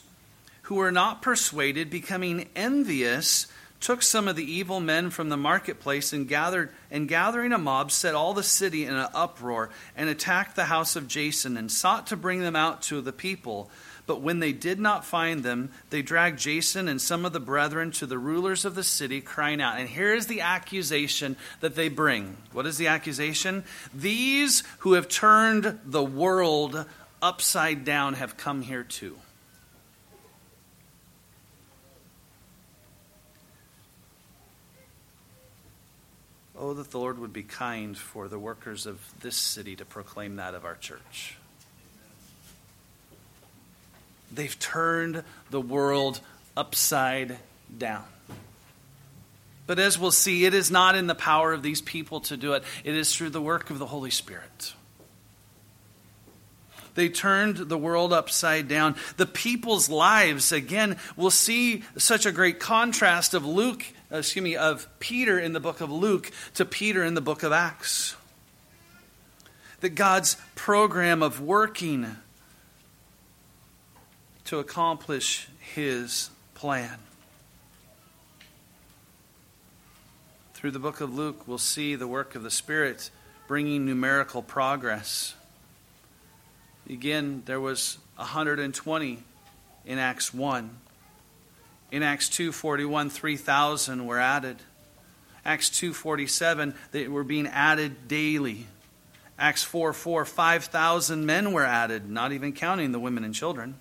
who 0.63 0.75
were 0.75 0.93
not 0.93 1.23
persuaded, 1.23 1.89
becoming 1.89 2.49
envious, 2.55 3.47
took 3.81 4.03
some 4.03 4.29
of 4.29 4.37
the 4.37 4.45
evil 4.45 4.81
men 4.81 5.09
from 5.09 5.31
the 5.31 5.37
marketplace 5.37 6.13
and 6.13 6.29
gathered 6.29 6.71
and 6.91 7.09
gathering 7.09 7.53
a 7.53 7.59
mob 7.59 7.91
set 7.91 8.15
all 8.15 8.35
the 8.35 8.43
city 8.43 8.85
in 8.85 8.95
an 8.95 9.09
uproar 9.15 9.71
and 9.97 10.11
attacked 10.11 10.55
the 10.55 10.67
house 10.67 10.95
of 10.95 11.09
Jason 11.09 11.57
and 11.57 11.73
sought 11.73 12.07
to 12.09 12.17
bring 12.17 12.41
them 12.41 12.55
out 12.55 12.83
to 12.83 13.01
the 13.01 13.13
people 13.13 13.71
but 14.05 14.21
when 14.21 14.41
they 14.41 14.53
did 14.53 14.79
not 14.79 15.05
find 15.05 15.43
them 15.43 15.71
they 15.91 16.03
dragged 16.03 16.39
Jason 16.39 16.87
and 16.87 17.01
some 17.01 17.25
of 17.25 17.33
the 17.33 17.41
brethren 17.41 17.91
to 17.93 18.07
the 18.07 18.19
rulers 18.19 18.65
of 18.65 18.77
the 18.77 18.85
city 18.85 19.21
crying 19.21 19.61
out 19.61 19.79
and 19.79 19.89
here 19.89 20.15
is 20.15 20.29
the 20.29 20.43
accusation 20.43 21.35
that 21.61 21.75
they 21.75 21.89
bring 21.89 22.37
what 22.53 22.67
is 22.67 22.79
the 22.79 22.87
accusation 22.87 23.65
these 23.93 24.63
who 24.79 24.93
have 24.93 25.09
turned 25.09 25.81
the 25.85 26.05
world 26.05 26.87
upside 27.23 27.85
down 27.85 28.15
have 28.15 28.37
come 28.37 28.61
here 28.61 28.83
too. 28.83 29.17
Oh, 36.59 36.75
that 36.75 36.91
the 36.91 36.99
Lord 36.99 37.19
would 37.19 37.33
be 37.33 37.43
kind 37.43 37.97
for 37.97 38.29
the 38.29 38.39
workers 38.39 38.87
of 38.87 39.01
this 39.21 39.37
city 39.37 39.75
to 39.77 39.85
proclaim 39.85 40.37
that 40.37 40.55
of 40.55 40.65
our 40.65 40.77
church. 40.77 41.37
They've 44.33 44.59
turned 44.59 45.25
the 45.51 45.61
world 45.61 46.21
upside 46.57 47.39
down. 47.77 48.05
But 49.67 49.79
as 49.79 49.99
we'll 49.99 50.11
see, 50.11 50.45
it 50.45 50.55
is 50.55 50.71
not 50.71 50.95
in 50.95 51.07
the 51.07 51.15
power 51.15 51.53
of 51.53 51.63
these 51.63 51.81
people 51.81 52.21
to 52.23 52.37
do 52.37 52.53
it, 52.55 52.65
it 52.85 52.95
is 52.95 53.15
through 53.15 53.31
the 53.31 53.41
work 53.41 53.71
of 53.71 53.79
the 53.79 53.87
Holy 53.87 54.11
Spirit. 54.11 54.75
They 56.95 57.09
turned 57.09 57.57
the 57.57 57.79
world 57.79 58.13
upside 58.13 58.69
down. 58.69 58.97
The 59.17 59.27
people's 59.27 59.89
lives, 59.89 60.53
again, 60.53 60.97
we'll 61.17 61.31
see 61.31 61.85
such 61.97 62.27
a 62.27 62.33
great 62.33 62.61
contrast 62.61 63.33
of 63.35 63.47
Luke, 63.47 63.85
uh, 64.13 64.19
excuse 64.19 64.43
me, 64.43 64.57
of 64.57 64.87
Peter 64.99 65.39
in 65.39 65.53
the 65.53 65.61
book 65.61 65.81
of 65.81 65.91
Luke 65.91 66.31
to 66.55 66.65
Peter 66.65 67.03
in 67.03 67.15
the 67.15 67.21
book 67.21 67.43
of 67.43 67.53
Acts. 67.53 68.15
That 69.81 69.91
God's 69.91 70.37
program 70.55 71.23
of 71.23 71.41
working 71.41 72.17
to 74.45 74.59
accomplish 74.59 75.49
his 75.59 76.31
plan. 76.55 76.99
Through 80.55 80.73
the 80.73 80.79
book 80.79 81.01
of 81.01 81.13
Luke, 81.13 81.49
we'll 81.49 81.59
see 81.59 81.95
the 81.97 82.07
work 82.07 82.35
of 82.35 82.43
the 82.43 82.51
Spirit 82.51 83.11
bringing 83.49 83.85
numerical 83.85 84.43
progress. 84.43 85.35
Again, 86.89 87.43
there 87.47 87.61
was 87.61 87.99
120 88.17 89.23
in 89.85 89.99
Acts 89.99 90.35
1. 90.35 90.71
In 91.91 92.03
Acts 92.03 92.29
2:41, 92.29 93.11
3,000 93.11 94.07
were 94.07 94.19
added. 94.19 94.63
Acts 95.45 95.71
2:47, 95.71 96.75
they 96.91 97.09
were 97.09 97.25
being 97.25 97.47
added 97.47 98.09
daily. 98.09 98.67
Acts 99.39 99.63
4 99.65 99.93
4, 99.93 100.25
5,000 100.25 101.27
men 101.27 101.53
were 101.53 101.65
added, 101.65 102.09
not 102.09 102.33
even 102.33 102.53
counting 102.53 102.93
the 102.93 103.01
women 103.01 103.25
and 103.25 103.35
children. 103.35 103.77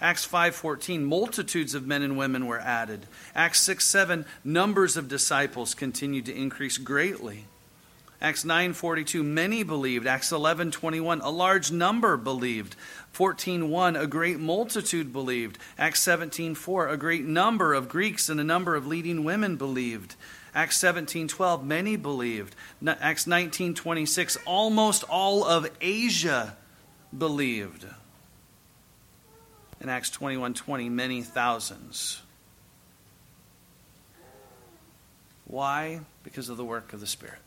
Acts 0.00 0.24
5:14 0.24 1.04
multitudes 1.04 1.74
of 1.74 1.86
men 1.86 2.02
and 2.02 2.16
women 2.16 2.46
were 2.46 2.58
added. 2.58 3.06
Acts 3.34 3.60
6 3.60 3.84
7 3.84 4.24
numbers 4.42 4.96
of 4.96 5.08
disciples 5.08 5.74
continued 5.74 6.26
to 6.26 6.34
increase 6.34 6.78
greatly. 6.78 7.46
Acts 8.20 8.44
9:42 8.44 9.22
many 9.22 9.62
believed. 9.62 10.06
Acts 10.06 10.30
11:21 10.30 11.20
a 11.22 11.30
large 11.30 11.70
number 11.70 12.16
believed. 12.16 12.76
14:1 13.12 13.96
a 13.96 14.06
great 14.06 14.38
multitude 14.38 15.12
believed. 15.12 15.58
Acts 15.78 16.00
17:4 16.00 16.88
a 16.88 16.96
great 16.96 17.24
number 17.24 17.72
of 17.72 17.88
Greeks 17.88 18.28
and 18.28 18.38
a 18.38 18.44
number 18.44 18.76
of 18.76 18.86
leading 18.86 19.24
women 19.24 19.56
believed. 19.56 20.16
Acts 20.54 20.76
17:12 20.78 21.64
many 21.64 21.96
believed. 21.96 22.54
Acts 22.86 23.26
19:26 23.26 24.36
almost 24.44 25.02
all 25.04 25.44
of 25.44 25.70
Asia 25.80 26.56
believed 27.16 27.86
in 29.80 29.88
Acts 29.88 30.10
21:20 30.10 30.54
20, 30.54 30.88
many 30.90 31.22
thousands. 31.22 32.20
Why? 35.46 36.00
Because 36.22 36.48
of 36.48 36.56
the 36.56 36.64
work 36.64 36.92
of 36.92 37.00
the 37.00 37.06
Spirit. 37.06 37.40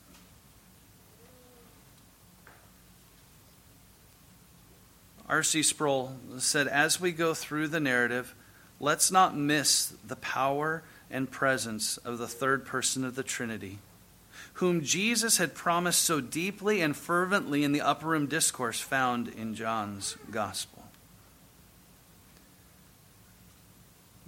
R.C. 5.30 5.64
Sproul 5.64 6.18
said, 6.38 6.68
as 6.68 7.00
we 7.00 7.12
go 7.12 7.34
through 7.34 7.70
the 7.70 7.80
narrative, 7.80 8.36
let's 8.80 9.12
not 9.12 9.36
miss 9.36 9.94
the 10.06 10.18
power 10.18 10.84
and 11.10 11.32
presence 11.32 11.98
of 11.98 12.18
the 12.18 12.28
third 12.28 12.66
person 12.66 13.06
of 13.06 13.16
the 13.16 13.24
Trinity, 13.24 13.80
whom 14.54 14.84
Jesus 14.84 15.38
had 15.38 15.54
promised 15.54 16.02
so 16.02 16.20
deeply 16.20 16.82
and 16.82 16.96
fervently 16.96 17.64
in 17.64 17.72
the 17.72 17.82
upper 17.82 18.08
room 18.08 18.28
discourse 18.28 18.80
found 18.80 19.28
in 19.30 19.56
John's 19.56 20.18
Gospel. 20.30 20.84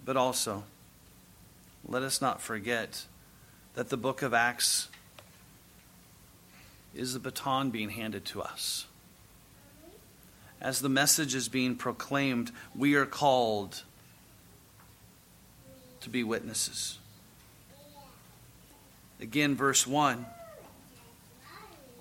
But 0.03 0.15
also, 0.15 0.63
let 1.88 2.03
us 2.03 2.21
not 2.21 2.41
forget 2.41 3.05
that 3.73 3.89
the 3.89 3.97
book 3.97 4.21
of 4.21 4.34
Acts 4.34 4.88
is 6.95 7.13
the 7.13 7.19
baton 7.19 7.71
being 7.71 7.89
handed 7.89 8.23
to 8.25 8.41
us. 8.41 8.86
As 10.61 10.81
the 10.81 10.89
message 10.89 11.35
is 11.35 11.47
being 11.47 11.75
proclaimed, 11.75 12.51
we 12.75 12.95
are 12.95 13.05
called 13.05 13.83
to 16.01 16.09
be 16.09 16.23
witnesses. 16.23 16.97
Again, 19.19 19.55
verse 19.55 19.85
1. 19.85 20.25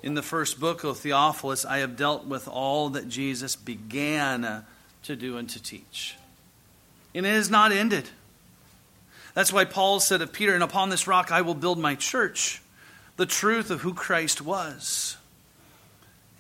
In 0.03 0.15
the 0.15 0.23
first 0.23 0.61
book, 0.61 0.85
O 0.85 0.93
Theophilus, 0.93 1.65
I 1.65 1.79
have 1.79 1.97
dealt 1.97 2.27
with 2.27 2.49
all 2.49 2.91
that 2.91 3.09
Jesus 3.09 3.57
began 3.57 4.65
to 5.05 5.17
do 5.17 5.37
and 5.39 5.49
to 5.51 5.63
teach 5.63 6.17
and 7.15 7.25
it 7.25 7.31
has 7.31 7.51
not 7.51 7.73
ended. 7.73 8.09
That's 9.35 9.53
why 9.53 9.65
Paul 9.65 10.01
said 10.01 10.21
of 10.21 10.33
Peter, 10.33 10.55
and 10.55 10.63
upon 10.63 10.91
this 10.91 11.07
rock 11.07 11.31
I 11.31 11.43
will 11.43 11.55
build 11.55 11.79
my 11.79 11.95
church, 11.95 12.61
the 13.17 13.27
truth 13.27 13.71
of 13.71 13.83
who 13.83 13.95
Christ 13.95 14.43
was. 14.43 15.17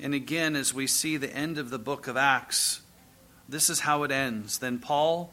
And 0.04 0.12
again, 0.12 0.54
as 0.54 0.74
we 0.74 0.86
see 0.86 1.16
the 1.16 1.34
end 1.34 1.56
of 1.56 1.70
the 1.70 1.78
book 1.78 2.08
of 2.08 2.16
Acts, 2.18 2.82
this 3.48 3.70
is 3.70 3.80
how 3.80 4.02
it 4.02 4.10
ends. 4.10 4.58
Then 4.58 4.78
Paul 4.78 5.32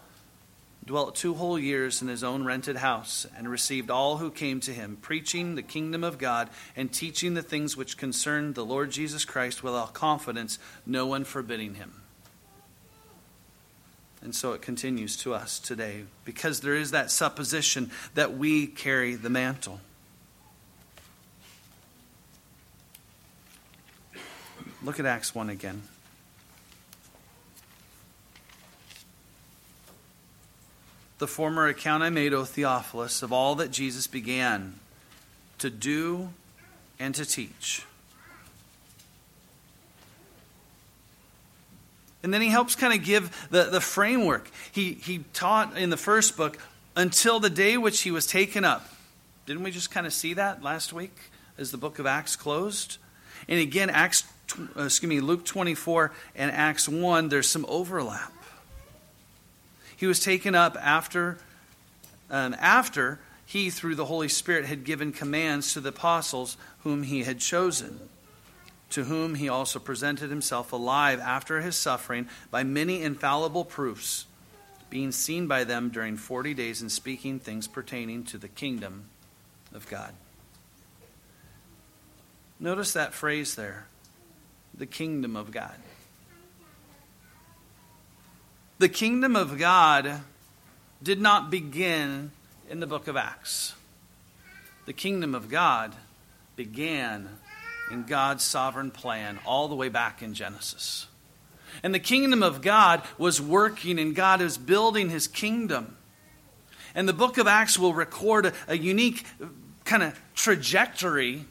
dwelt 0.86 1.14
two 1.14 1.34
whole 1.34 1.60
years 1.60 2.02
in 2.02 2.08
his 2.08 2.24
own 2.24 2.46
rented 2.46 2.78
house 2.78 3.28
and 3.36 3.52
received 3.52 3.92
all 3.92 4.16
who 4.16 4.32
came 4.32 4.62
to 4.62 4.72
him, 4.72 4.98
preaching 5.02 5.56
the 5.56 5.62
kingdom 5.62 6.06
of 6.06 6.18
God 6.18 6.50
and 6.74 6.90
teaching 6.90 7.34
the 7.34 7.42
things 7.42 7.76
which 7.76 7.98
concerned 7.98 8.56
the 8.56 8.64
Lord 8.64 8.92
Jesus 8.92 9.26
Christ 9.26 9.62
with 9.62 9.74
all 9.74 9.88
confidence, 9.88 10.58
no 10.86 11.06
one 11.06 11.26
forbidding 11.26 11.74
him. 11.74 11.92
And 14.22 14.34
so 14.34 14.54
it 14.54 14.62
continues 14.62 15.18
to 15.18 15.34
us 15.34 15.60
today 15.60 16.06
because 16.24 16.62
there 16.62 16.76
is 16.76 16.92
that 16.92 17.12
supposition 17.12 17.92
that 18.16 18.38
we 18.38 18.68
carry 18.68 19.16
the 19.16 19.30
mantle. 19.30 19.82
Look 24.84 25.00
at 25.00 25.06
Acts 25.06 25.36
1 25.36 25.50
again. 25.50 25.84
The 31.20 31.28
former 31.28 31.68
account 31.68 32.02
I 32.02 32.10
made, 32.10 32.34
O 32.34 32.46
Theophilus, 32.46 33.22
of 33.22 33.32
all 33.32 33.56
that 33.56 33.72
Jesus 33.72 34.08
began 34.08 34.80
to 35.60 35.70
do 35.70 36.30
and 37.00 37.14
to 37.16 37.26
teach 37.26 37.86
And 42.24 42.34
then 42.34 42.42
he 42.42 42.50
helps 42.50 42.76
kind 42.76 42.94
of 42.94 43.04
give 43.04 43.48
the, 43.50 43.66
the 43.66 43.82
framework. 43.82 44.50
He, 44.72 44.94
he 44.94 45.24
taught 45.34 45.78
in 45.78 45.90
the 45.90 45.98
first 45.98 46.38
book 46.38 46.58
until 46.96 47.40
the 47.40 47.50
day 47.50 47.78
which 47.78 48.02
he 48.02 48.12
was 48.12 48.28
taken 48.28 48.64
up. 48.64 48.88
Didn't 49.46 49.64
we 49.64 49.72
just 49.72 49.92
kind 49.92 50.06
of 50.06 50.14
see 50.14 50.36
that 50.36 50.62
last 50.62 50.94
week 50.94 51.16
as 51.58 51.72
the 51.72 51.78
book 51.78 52.00
of 52.00 52.06
Acts 52.06 52.36
closed? 52.36 52.98
And 53.48 53.60
again, 53.60 53.90
Acts, 53.90 54.24
excuse 54.78 55.10
me, 55.10 55.20
Luke 55.20 55.46
24 55.46 56.12
and 56.36 56.52
Acts 56.52 56.88
1, 56.88 57.30
there's 57.30 57.50
some 57.50 57.66
overlap. 57.68 58.34
He 59.96 60.08
was 60.08 60.20
taken 60.20 60.56
up 60.56 60.78
after, 60.80 61.38
um, 62.30 62.56
after 62.60 63.20
he, 63.46 63.70
through 63.70 63.96
the 63.96 64.06
Holy 64.06 64.30
Spirit, 64.30 64.66
had 64.66 64.84
given 64.84 65.12
commands 65.12 65.74
to 65.74 65.80
the 65.80 65.90
apostles 65.90 66.58
whom 66.80 67.04
he 67.04 67.24
had 67.24 67.40
chosen 67.40 68.00
to 68.92 69.06
whom 69.06 69.36
he 69.36 69.50
also 69.50 69.80
presented 69.80 70.30
himself 70.30 70.72
alive 70.72 71.20
after 71.20 71.62
his 71.62 71.76
suffering 71.76 72.28
by 72.52 72.64
many 72.64 73.02
infallible 73.02 73.66
proofs, 73.66 74.26
being 74.90 75.12
seen 75.12 75.48
by 75.48 75.64
them 75.64 75.90
during 75.90 76.18
40 76.18 76.54
days 76.54 76.82
and 76.82 76.92
speaking 76.92 77.40
things 77.40 77.68
pertaining 77.68 78.24
to 78.26 78.38
the 78.38 78.50
kingdom 78.50 79.06
of 79.74 79.88
God. 79.90 80.14
Notice 82.60 82.94
that 82.94 83.14
phrase 83.14 83.56
there 83.56 83.88
the 84.76 84.86
kingdom 84.86 85.36
of 85.36 85.52
God. 85.52 85.76
The 88.80 88.90
kingdom 88.90 89.36
of 89.36 89.60
God 89.60 90.22
did 91.04 91.22
not 91.22 91.52
begin 91.52 92.32
in 92.70 92.80
the 92.80 92.88
book 92.88 93.08
of 93.08 93.16
Acts. 93.16 93.76
The 94.86 94.94
kingdom 94.94 95.36
of 95.36 95.50
God 95.50 95.96
began 96.56 97.30
in 97.92 98.04
God's 98.04 98.44
sovereign 98.44 98.92
plan 98.92 99.40
all 99.46 99.68
the 99.68 99.76
way 99.76 99.90
back 99.90 100.22
in 100.22 100.34
Genesis. 100.34 101.08
And 101.84 101.94
the 101.94 102.00
kingdom 102.00 102.44
of 102.44 102.62
God 102.62 103.04
was 103.18 103.42
working, 103.42 104.00
and 104.00 104.16
God 104.16 104.42
is 104.42 104.58
building 104.58 105.10
his 105.10 105.28
kingdom. 105.28 105.98
And 106.94 107.08
the 107.08 107.14
book 107.14 107.38
of 107.38 107.48
Acts 107.48 107.78
will 107.80 107.94
record 107.94 108.48
a, 108.48 108.54
a 108.68 108.78
unique 108.78 109.26
kind 109.86 110.04
of 110.04 110.20
trajectory. 110.36 111.46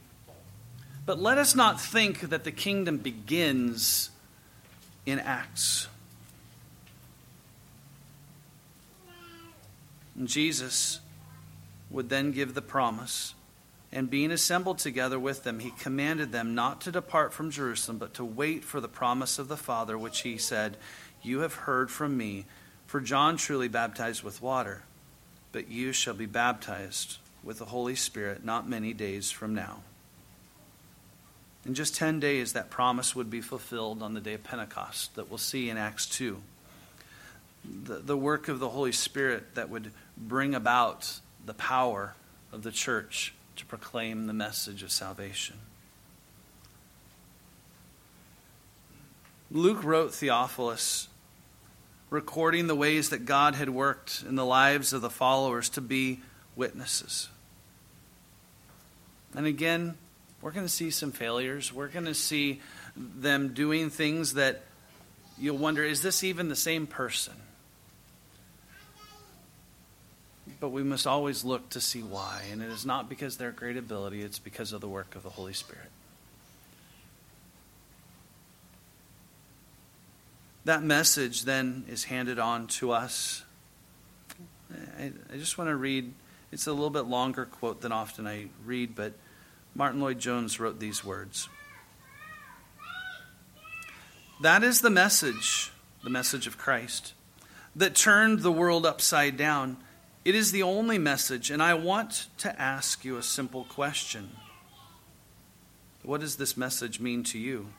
But 1.06 1.20
let 1.20 1.38
us 1.38 1.54
not 1.54 1.80
think 1.80 2.20
that 2.30 2.44
the 2.44 2.52
kingdom 2.52 2.98
begins 2.98 4.10
in 5.06 5.18
Acts. 5.18 5.88
And 10.16 10.28
Jesus 10.28 11.00
would 11.90 12.08
then 12.08 12.30
give 12.32 12.54
the 12.54 12.62
promise 12.62 13.34
And 13.92 14.08
being 14.08 14.30
assembled 14.30 14.78
together 14.78 15.18
with 15.18 15.42
them, 15.42 15.58
he 15.58 15.72
commanded 15.72 16.30
them 16.30 16.54
not 16.54 16.80
to 16.82 16.92
depart 16.92 17.32
from 17.32 17.50
Jerusalem, 17.50 17.98
but 17.98 18.14
to 18.14 18.24
wait 18.24 18.64
for 18.64 18.80
the 18.80 18.88
promise 18.88 19.38
of 19.38 19.48
the 19.48 19.56
Father, 19.56 19.98
which 19.98 20.20
he 20.20 20.38
said, 20.38 20.76
You 21.22 21.40
have 21.40 21.54
heard 21.54 21.90
from 21.90 22.16
me. 22.16 22.46
For 22.86 23.00
John 23.00 23.36
truly 23.36 23.68
baptized 23.68 24.22
with 24.22 24.42
water, 24.42 24.82
but 25.52 25.68
you 25.68 25.92
shall 25.92 26.14
be 26.14 26.26
baptized 26.26 27.18
with 27.42 27.58
the 27.58 27.64
Holy 27.66 27.94
Spirit 27.94 28.44
not 28.44 28.68
many 28.68 28.92
days 28.92 29.30
from 29.30 29.54
now. 29.54 29.82
In 31.66 31.74
just 31.74 31.94
10 31.94 32.20
days, 32.20 32.54
that 32.54 32.70
promise 32.70 33.14
would 33.14 33.30
be 33.30 33.40
fulfilled 33.40 34.02
on 34.02 34.14
the 34.14 34.20
day 34.20 34.34
of 34.34 34.42
Pentecost 34.42 35.14
that 35.16 35.28
we'll 35.28 35.38
see 35.38 35.68
in 35.68 35.76
Acts 35.76 36.06
2. 36.06 36.40
The, 37.84 37.96
the 37.96 38.16
work 38.16 38.48
of 38.48 38.58
the 38.58 38.70
Holy 38.70 38.92
Spirit 38.92 39.54
that 39.54 39.68
would 39.68 39.92
bring 40.16 40.54
about 40.54 41.20
the 41.44 41.52
power 41.52 42.14
of 42.52 42.62
the 42.62 42.72
church 42.72 43.34
to 43.56 43.66
proclaim 43.66 44.26
the 44.26 44.32
message 44.32 44.82
of 44.82 44.90
salvation. 44.90 45.56
Luke 49.50 49.84
wrote 49.84 50.14
Theophilus, 50.14 51.08
recording 52.08 52.68
the 52.68 52.74
ways 52.74 53.10
that 53.10 53.26
God 53.26 53.54
had 53.54 53.68
worked 53.68 54.24
in 54.26 54.36
the 54.36 54.46
lives 54.46 54.92
of 54.92 55.02
the 55.02 55.10
followers 55.10 55.68
to 55.70 55.80
be 55.80 56.20
witnesses. 56.56 57.28
And 59.34 59.46
again, 59.46 59.96
we're 60.42 60.52
going 60.52 60.66
to 60.66 60.72
see 60.72 60.90
some 60.90 61.12
failures. 61.12 61.72
We're 61.72 61.88
going 61.88 62.06
to 62.06 62.14
see 62.14 62.60
them 62.96 63.52
doing 63.52 63.90
things 63.90 64.34
that 64.34 64.62
you'll 65.38 65.58
wonder 65.58 65.84
is 65.84 66.02
this 66.02 66.24
even 66.24 66.48
the 66.48 66.56
same 66.56 66.86
person? 66.86 67.34
But 70.58 70.70
we 70.70 70.82
must 70.82 71.06
always 71.06 71.44
look 71.44 71.70
to 71.70 71.80
see 71.80 72.02
why. 72.02 72.42
And 72.52 72.62
it 72.62 72.70
is 72.70 72.84
not 72.84 73.08
because 73.08 73.38
their 73.38 73.50
great 73.50 73.76
ability, 73.76 74.22
it's 74.22 74.38
because 74.38 74.72
of 74.72 74.80
the 74.80 74.88
work 74.88 75.14
of 75.14 75.22
the 75.22 75.30
Holy 75.30 75.54
Spirit. 75.54 75.88
That 80.66 80.82
message 80.82 81.44
then 81.44 81.84
is 81.88 82.04
handed 82.04 82.38
on 82.38 82.66
to 82.66 82.92
us. 82.92 83.42
I, 84.98 85.12
I 85.32 85.36
just 85.36 85.56
want 85.56 85.68
to 85.68 85.76
read, 85.76 86.12
it's 86.52 86.66
a 86.66 86.72
little 86.72 86.90
bit 86.90 87.06
longer 87.06 87.46
quote 87.46 87.80
than 87.80 87.92
often 87.92 88.26
I 88.26 88.48
read, 88.66 88.94
but 88.94 89.14
Martyn 89.74 90.00
Lloyd-Jones 90.00 90.60
wrote 90.60 90.80
these 90.80 91.04
words. 91.04 91.48
That 94.42 94.62
is 94.62 94.80
the 94.80 94.90
message, 94.90 95.70
the 96.02 96.10
message 96.10 96.46
of 96.46 96.58
Christ, 96.58 97.14
that 97.76 97.94
turned 97.94 98.40
the 98.40 98.52
world 98.52 98.86
upside 98.86 99.36
down 99.36 99.76
it 100.24 100.34
is 100.34 100.52
the 100.52 100.62
only 100.62 100.98
message, 100.98 101.50
and 101.50 101.62
I 101.62 101.74
want 101.74 102.26
to 102.38 102.60
ask 102.60 103.04
you 103.04 103.16
a 103.16 103.22
simple 103.22 103.64
question. 103.64 104.30
What 106.02 106.20
does 106.20 106.36
this 106.36 106.56
message 106.56 107.00
mean 107.00 107.24
to 107.24 107.38
you? 107.38 107.72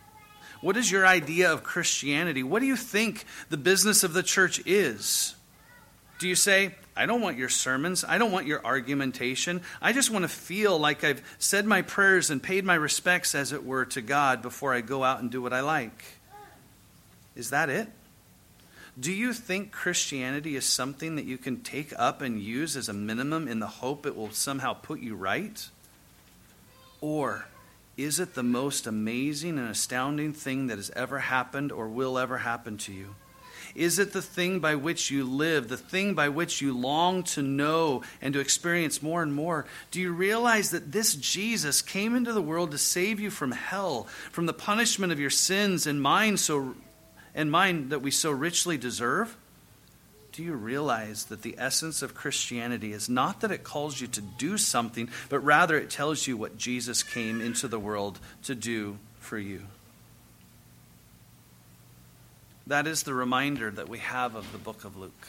What 0.60 0.76
is 0.76 0.92
your 0.92 1.06
idea 1.06 1.52
of 1.52 1.64
Christianity? 1.64 2.42
What 2.42 2.60
do 2.60 2.66
you 2.66 2.76
think 2.76 3.26
the 3.50 3.58
business 3.58 4.04
of 4.04 4.14
the 4.14 4.24
church 4.24 4.62
is? 4.66 5.36
Do 6.22 6.28
you 6.28 6.36
say, 6.36 6.76
I 6.96 7.08
don't 7.08 7.22
want 7.22 7.40
your 7.40 7.50
sermons. 7.50 8.06
I 8.08 8.20
don't 8.20 8.32
want 8.32 8.46
your 8.46 8.64
argumentation. 8.64 9.62
I 9.82 9.92
just 9.92 10.12
want 10.12 10.22
to 10.22 10.30
feel 10.30 10.78
like 10.78 11.04
I've 11.04 11.24
said 11.40 11.66
my 11.66 11.82
prayers 11.82 12.30
and 12.30 12.44
paid 12.44 12.64
my 12.64 12.76
respects, 12.76 13.34
as 13.34 13.52
it 13.52 13.66
were, 13.66 13.86
to 13.86 14.02
God 14.04 14.44
before 14.44 14.72
I 14.72 14.82
go 14.82 15.04
out 15.04 15.20
and 15.20 15.32
do 15.32 15.42
what 15.42 15.52
I 15.52 15.62
like? 15.62 16.04
Is 17.36 17.50
that 17.50 17.72
it? 17.72 17.88
Do 19.00 19.12
you 19.12 19.34
think 19.34 19.72
Christianity 19.72 20.56
is 20.56 20.64
something 20.64 21.16
that 21.16 21.26
you 21.26 21.40
can 21.40 21.62
take 21.62 21.92
up 21.98 22.22
and 22.22 22.40
use 22.40 22.78
as 22.78 22.88
a 22.88 22.94
minimum 22.94 23.48
in 23.48 23.58
the 23.58 23.66
hope 23.66 24.06
it 24.06 24.16
will 24.16 24.30
somehow 24.30 24.74
put 24.76 25.00
you 25.00 25.16
right? 25.16 25.68
Or 27.02 27.48
is 27.98 28.20
it 28.20 28.36
the 28.36 28.44
most 28.44 28.86
amazing 28.86 29.58
and 29.58 29.70
astounding 29.70 30.34
thing 30.34 30.68
that 30.68 30.78
has 30.78 30.92
ever 30.92 31.18
happened 31.18 31.72
or 31.72 31.88
will 31.88 32.20
ever 32.20 32.38
happen 32.38 32.78
to 32.78 32.94
you? 32.94 33.16
Is 33.76 34.00
it 34.00 34.14
the 34.14 34.22
thing 34.22 34.60
by 34.60 34.76
which 34.76 35.12
you 35.12 35.24
live, 35.24 35.68
the 35.68 35.78
thing 35.78 36.14
by 36.14 36.30
which 36.30 36.62
you 36.62 36.78
long 36.78 37.24
to 37.24 37.42
know 37.42 38.04
and 38.22 38.34
to 38.34 38.40
experience 38.40 39.02
more 39.02 39.24
and 39.24 39.34
more? 39.34 39.66
Do 39.92 40.02
you 40.02 40.12
realize 40.12 40.72
that 40.72 40.92
this 40.92 41.16
Jesus 41.16 41.82
came 41.82 42.16
into 42.16 42.34
the 42.34 42.42
world 42.42 42.72
to 42.72 42.78
save 42.78 43.20
you 43.20 43.30
from 43.30 43.52
hell, 43.52 44.08
from 44.32 44.46
the 44.46 44.54
punishment 44.54 45.12
of 45.12 45.20
your 45.20 45.30
sins 45.30 45.88
and 45.88 46.02
mine 46.02 46.38
so 46.38 46.76
and 47.34 47.50
mine 47.50 47.90
that 47.90 48.02
we 48.02 48.12
so 48.12 48.32
richly 48.32 48.78
deserve? 48.78 49.38
Do 50.32 50.44
you 50.44 50.54
realize 50.54 51.26
that 51.26 51.42
the 51.42 51.56
essence 51.58 52.02
of 52.02 52.16
Christianity 52.16 52.94
is 52.94 53.10
not 53.10 53.42
that 53.42 53.52
it 53.52 53.64
calls 53.64 54.00
you 54.00 54.08
to 54.08 54.22
do 54.22 54.58
something, 54.58 55.10
but 55.30 55.40
rather 55.40 55.78
it 55.78 55.90
tells 55.90 56.26
you 56.26 56.38
what 56.38 56.58
Jesus 56.58 57.04
came 57.04 57.42
into 57.42 57.68
the 57.68 57.80
world 57.80 58.20
to 58.44 58.56
do 58.56 58.98
for 59.20 59.38
you? 59.38 59.64
That 62.72 62.88
is 62.88 63.04
the 63.04 63.14
reminder 63.14 63.70
that 63.70 63.90
we 63.90 64.00
have 64.00 64.36
of 64.36 64.50
the 64.54 64.58
book 64.58 64.86
of 64.86 64.96
Luke. 64.96 65.28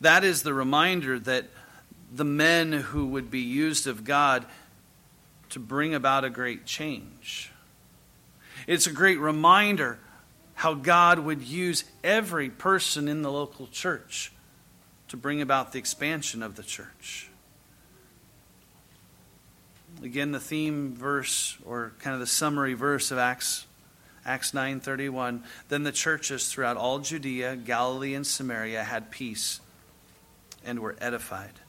That 0.00 0.24
is 0.24 0.42
the 0.42 0.52
reminder 0.52 1.18
that 1.18 1.46
the 2.14 2.24
men 2.24 2.72
who 2.72 3.06
would 3.06 3.30
be 3.30 3.40
used 3.40 3.86
of 3.86 4.04
God 4.04 4.44
to 5.50 5.58
bring 5.58 5.94
about 5.94 6.24
a 6.24 6.30
great 6.30 6.66
change 6.66 7.50
it's 8.66 8.86
a 8.86 8.92
great 8.92 9.18
reminder 9.18 9.98
how 10.54 10.74
God 10.74 11.20
would 11.20 11.42
use 11.42 11.84
every 12.02 12.50
person 12.50 13.08
in 13.08 13.22
the 13.22 13.30
local 13.30 13.68
church 13.68 14.32
to 15.08 15.16
bring 15.16 15.40
about 15.40 15.72
the 15.72 15.78
expansion 15.78 16.42
of 16.42 16.56
the 16.56 16.62
church. 16.62 17.28
Again, 20.02 20.32
the 20.32 20.40
theme 20.40 20.94
verse 20.94 21.56
or 21.64 21.92
kind 22.00 22.14
of 22.14 22.20
the 22.20 22.26
summary 22.26 22.74
verse 22.74 23.10
of 23.10 23.18
Acts 23.18 23.66
Acts 24.26 24.52
9:31 24.52 25.44
Then 25.68 25.84
the 25.84 25.92
churches 25.92 26.48
throughout 26.48 26.76
all 26.76 26.98
Judea, 26.98 27.56
Galilee 27.56 28.14
and 28.14 28.26
Samaria 28.26 28.82
had 28.82 29.10
peace 29.10 29.60
and 30.64 30.80
were 30.80 30.96
edified 31.00 31.60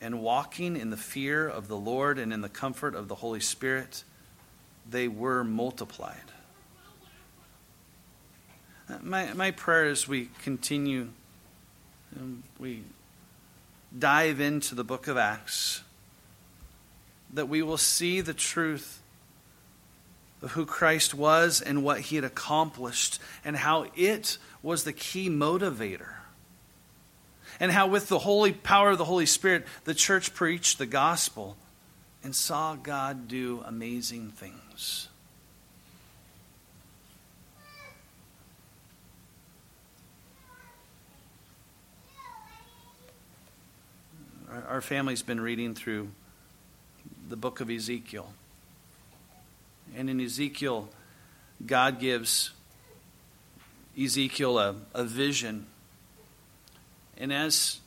and 0.00 0.20
walking 0.20 0.76
in 0.76 0.90
the 0.90 0.96
fear 0.96 1.46
of 1.46 1.68
the 1.68 1.76
Lord 1.76 2.18
and 2.18 2.32
in 2.32 2.40
the 2.40 2.48
comfort 2.48 2.94
of 2.94 3.08
the 3.08 3.14
Holy 3.14 3.40
Spirit 3.40 4.02
they 4.88 5.08
were 5.08 5.44
multiplied. 5.44 6.16
Uh, 8.88 8.98
my, 9.02 9.32
my 9.32 9.50
prayer 9.50 9.86
as 9.86 10.06
we 10.06 10.28
continue, 10.42 11.08
um, 12.18 12.42
we 12.58 12.82
dive 13.98 14.40
into 14.40 14.74
the 14.74 14.84
book 14.84 15.08
of 15.08 15.16
Acts, 15.16 15.82
that 17.32 17.48
we 17.48 17.62
will 17.62 17.78
see 17.78 18.20
the 18.20 18.34
truth 18.34 19.00
of 20.44 20.52
who 20.52 20.66
Christ 20.66 21.14
was 21.14 21.62
and 21.62 21.82
what 21.82 22.00
he 22.00 22.16
had 22.16 22.24
accomplished, 22.24 23.18
and 23.46 23.56
how 23.56 23.86
it 23.96 24.36
was 24.62 24.84
the 24.84 24.92
key 24.92 25.30
motivator. 25.30 26.16
And 27.58 27.72
how, 27.72 27.86
with 27.86 28.08
the 28.08 28.18
holy 28.18 28.52
power 28.52 28.90
of 28.90 28.98
the 28.98 29.06
Holy 29.06 29.24
Spirit, 29.24 29.66
the 29.84 29.94
church 29.94 30.34
preached 30.34 30.76
the 30.76 30.86
gospel 30.86 31.56
and 32.22 32.36
saw 32.36 32.74
God 32.74 33.26
do 33.26 33.62
amazing 33.64 34.32
things. 34.32 35.08
Our 44.68 44.82
family's 44.82 45.22
been 45.22 45.40
reading 45.40 45.74
through 45.74 46.10
the 47.30 47.36
book 47.36 47.60
of 47.60 47.70
Ezekiel. 47.70 48.34
And 49.96 50.10
in 50.10 50.20
Ezekiel, 50.20 50.88
God 51.64 52.00
gives 52.00 52.50
Ezekiel 54.00 54.58
a, 54.58 54.74
a 54.92 55.04
vision. 55.04 55.66
And 57.16 57.32
as 57.32 57.78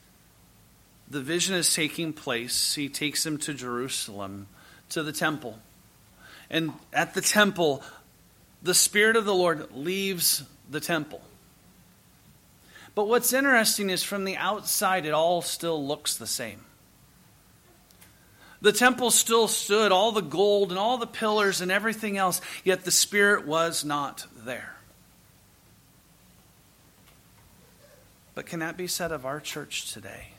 the 1.10 1.22
vision 1.22 1.56
is 1.56 1.74
taking 1.74 2.14
place, 2.14 2.76
he 2.76 2.90
takes 2.90 3.26
him 3.26 3.38
to 3.40 3.54
Jerusalem, 3.54 4.48
to 4.90 5.04
the 5.04 5.12
temple. 5.12 5.60
And 6.50 6.74
at 6.94 7.14
the 7.14 7.22
temple, 7.22 7.84
the 8.64 8.74
Spirit 8.74 9.16
of 9.16 9.26
the 9.26 9.34
Lord 9.34 9.76
leaves 9.76 10.44
the 10.70 10.80
temple. 10.80 11.22
But 12.96 13.08
what's 13.08 13.32
interesting 13.34 13.90
is 13.90 14.02
from 14.02 14.24
the 14.24 14.38
outside, 14.38 15.06
it 15.06 15.14
all 15.14 15.42
still 15.42 15.86
looks 15.86 16.18
the 16.18 16.28
same. 16.28 16.62
The 18.62 18.72
temple 18.72 19.12
still 19.12 19.48
stood, 19.48 19.92
all 19.92 20.12
the 20.12 20.22
gold 20.22 20.72
and 20.72 20.80
all 20.80 20.98
the 20.98 21.08
pillars 21.08 21.62
and 21.62 21.72
everything 21.72 22.18
else, 22.18 22.42
yet 22.64 22.86
the 22.86 22.92
Spirit 22.92 23.46
was 23.46 23.86
not 23.86 24.26
there. 24.36 24.76
But 28.34 28.46
can 28.46 28.60
that 28.60 28.78
be 28.78 28.88
said 28.88 29.12
of 29.12 29.26
our 29.26 29.40
church 29.40 29.94
today? 29.94 30.30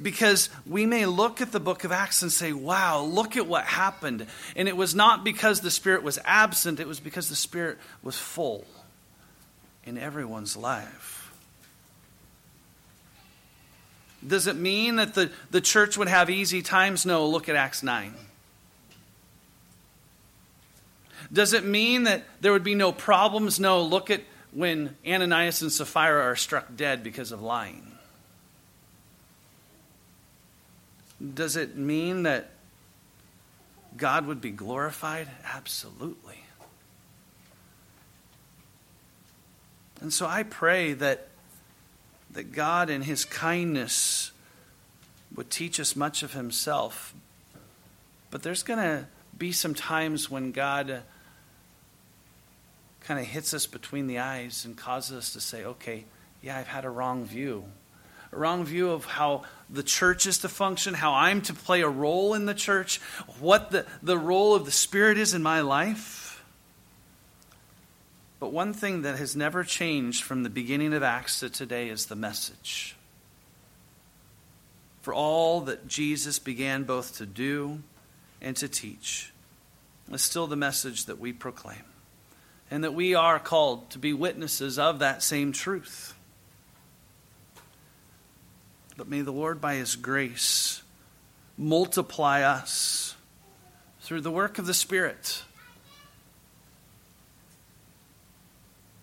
Because 0.00 0.48
we 0.66 0.86
may 0.86 1.06
look 1.06 1.40
at 1.40 1.52
the 1.52 1.60
book 1.60 1.84
of 1.84 1.92
Acts 1.92 2.22
and 2.22 2.32
say, 2.32 2.52
wow, 2.52 3.02
look 3.02 3.36
at 3.36 3.46
what 3.46 3.64
happened. 3.64 4.26
And 4.56 4.68
it 4.68 4.76
was 4.76 4.94
not 4.94 5.24
because 5.24 5.60
the 5.60 5.70
Spirit 5.70 6.02
was 6.02 6.18
absent, 6.24 6.80
it 6.80 6.86
was 6.88 7.00
because 7.00 7.28
the 7.28 7.36
Spirit 7.36 7.78
was 8.02 8.16
full 8.16 8.64
in 9.84 9.98
everyone's 9.98 10.56
life. 10.56 11.19
Does 14.26 14.46
it 14.46 14.56
mean 14.56 14.96
that 14.96 15.14
the, 15.14 15.30
the 15.50 15.60
church 15.60 15.96
would 15.96 16.08
have 16.08 16.28
easy 16.28 16.62
times? 16.62 17.06
No, 17.06 17.26
look 17.26 17.48
at 17.48 17.56
Acts 17.56 17.82
9. 17.82 18.14
Does 21.32 21.52
it 21.52 21.64
mean 21.64 22.04
that 22.04 22.24
there 22.40 22.52
would 22.52 22.64
be 22.64 22.74
no 22.74 22.92
problems? 22.92 23.60
No, 23.60 23.82
look 23.82 24.10
at 24.10 24.22
when 24.52 24.96
Ananias 25.06 25.62
and 25.62 25.72
Sapphira 25.72 26.22
are 26.24 26.36
struck 26.36 26.74
dead 26.74 27.02
because 27.02 27.32
of 27.32 27.40
lying. 27.40 27.90
Does 31.34 31.56
it 31.56 31.76
mean 31.76 32.24
that 32.24 32.50
God 33.96 34.26
would 34.26 34.40
be 34.40 34.50
glorified? 34.50 35.28
Absolutely. 35.44 36.42
And 40.00 40.12
so 40.12 40.26
I 40.26 40.42
pray 40.44 40.94
that, 40.94 41.28
that 42.32 42.52
God, 42.52 42.90
in 42.90 43.02
His 43.02 43.24
kindness, 43.24 44.32
would 45.34 45.50
teach 45.50 45.80
us 45.80 45.96
much 45.96 46.22
of 46.22 46.32
Himself. 46.32 47.14
But 48.30 48.42
there's 48.42 48.62
going 48.62 48.78
to 48.78 49.06
be 49.36 49.52
some 49.52 49.74
times 49.74 50.30
when 50.30 50.52
God 50.52 51.02
kind 53.00 53.18
of 53.18 53.26
hits 53.26 53.54
us 53.54 53.66
between 53.66 54.06
the 54.06 54.18
eyes 54.18 54.64
and 54.64 54.76
causes 54.76 55.16
us 55.16 55.32
to 55.32 55.40
say, 55.40 55.64
okay, 55.64 56.04
yeah, 56.42 56.56
I've 56.58 56.68
had 56.68 56.84
a 56.84 56.90
wrong 56.90 57.24
view. 57.24 57.64
A 58.32 58.38
wrong 58.38 58.64
view 58.64 58.90
of 58.90 59.04
how 59.04 59.42
the 59.68 59.82
church 59.82 60.26
is 60.26 60.38
to 60.38 60.48
function, 60.48 60.94
how 60.94 61.14
I'm 61.14 61.42
to 61.42 61.54
play 61.54 61.80
a 61.80 61.88
role 61.88 62.34
in 62.34 62.46
the 62.46 62.54
church, 62.54 62.98
what 63.40 63.72
the, 63.72 63.86
the 64.02 64.18
role 64.18 64.54
of 64.54 64.64
the 64.64 64.70
Spirit 64.70 65.18
is 65.18 65.34
in 65.34 65.42
my 65.42 65.62
life. 65.62 66.19
But 68.40 68.52
one 68.52 68.72
thing 68.72 69.02
that 69.02 69.18
has 69.18 69.36
never 69.36 69.62
changed 69.62 70.24
from 70.24 70.42
the 70.42 70.50
beginning 70.50 70.94
of 70.94 71.02
Acts 71.02 71.40
to 71.40 71.50
today 71.50 71.90
is 71.90 72.06
the 72.06 72.16
message. 72.16 72.96
For 75.02 75.12
all 75.12 75.60
that 75.62 75.86
Jesus 75.86 76.38
began 76.38 76.84
both 76.84 77.18
to 77.18 77.26
do 77.26 77.82
and 78.40 78.56
to 78.56 78.68
teach 78.68 79.32
is 80.10 80.22
still 80.22 80.46
the 80.46 80.56
message 80.56 81.04
that 81.04 81.20
we 81.20 81.32
proclaim 81.32 81.84
and 82.70 82.84
that 82.84 82.94
we 82.94 83.14
are 83.14 83.38
called 83.38 83.90
to 83.90 83.98
be 83.98 84.12
witnesses 84.12 84.78
of 84.78 85.00
that 85.00 85.22
same 85.22 85.52
truth. 85.52 86.14
But 88.96 89.08
may 89.08 89.20
the 89.22 89.32
Lord, 89.32 89.60
by 89.60 89.74
His 89.74 89.96
grace, 89.96 90.82
multiply 91.58 92.42
us 92.42 93.16
through 94.00 94.20
the 94.22 94.30
work 94.30 94.58
of 94.58 94.66
the 94.66 94.74
Spirit. 94.74 95.42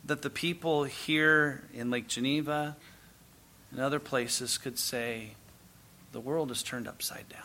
That 0.08 0.22
the 0.22 0.30
people 0.30 0.86
here 0.86 1.64
in 1.74 1.92
Lake 1.92 2.08
Geneva 2.08 2.76
and 3.72 3.80
other 3.80 4.00
places 4.00 4.58
could 4.58 4.80
say, 4.80 5.32
the 6.12 6.20
world 6.20 6.50
is 6.50 6.64
turned 6.64 6.88
upside 6.88 7.30
down. 7.30 7.42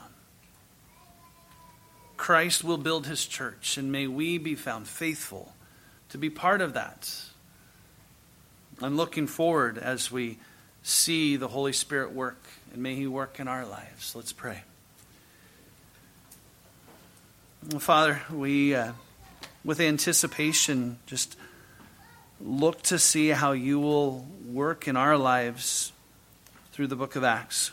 Christ 2.17 2.63
will 2.63 2.79
build 2.79 3.07
his 3.07 3.27
church, 3.27 3.77
and 3.77 3.91
may 3.91 4.07
we 4.07 4.39
be 4.39 4.55
found 4.55 4.87
faithful 4.87 5.55
to 6.11 6.19
be 6.19 6.31
part 6.31 6.61
of 6.61 6.75
that. 6.75 7.13
I'm 8.81 8.97
looking 8.97 9.27
forward 9.27 9.79
as 9.79 10.11
we 10.11 10.39
see 10.83 11.37
the 11.37 11.49
Holy 11.49 11.73
Spirit 11.73 12.13
work, 12.13 12.43
and 12.73 12.83
may 12.83 12.95
He 12.95 13.07
work 13.07 13.39
in 13.41 13.49
our 13.49 13.65
lives. 13.65 14.15
Let's 14.15 14.33
pray. 14.33 14.63
Father, 17.79 18.23
we, 18.33 18.75
uh, 18.75 18.93
with 19.65 19.81
anticipation, 19.81 20.99
just 21.07 21.37
look 22.45 22.82
to 22.82 22.99
see 22.99 23.28
how 23.28 23.53
you 23.53 23.78
will 23.78 24.26
work 24.47 24.88
in 24.88 24.97
our 24.97 25.16
lives 25.16 25.93
through 26.72 26.88
the 26.88 26.97
book 26.97 27.16
of 27.16 27.24
Acts. 27.24 27.70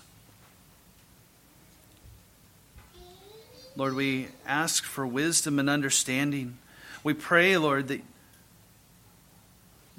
Lord, 3.75 3.95
we 3.95 4.27
ask 4.45 4.83
for 4.83 5.07
wisdom 5.07 5.57
and 5.57 5.69
understanding. 5.69 6.57
We 7.03 7.13
pray, 7.13 7.57
Lord, 7.57 7.87
that 7.87 8.01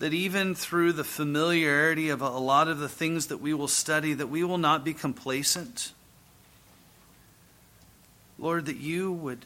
that 0.00 0.14
even 0.14 0.54
through 0.54 0.94
the 0.94 1.04
familiarity 1.04 2.08
of 2.08 2.22
a 2.22 2.30
lot 2.30 2.68
of 2.68 2.78
the 2.78 2.88
things 2.88 3.26
that 3.26 3.36
we 3.36 3.52
will 3.52 3.68
study, 3.68 4.14
that 4.14 4.28
we 4.28 4.42
will 4.42 4.56
not 4.56 4.82
be 4.82 4.94
complacent. 4.94 5.92
Lord, 8.38 8.64
that 8.64 8.78
you 8.78 9.12
would, 9.12 9.44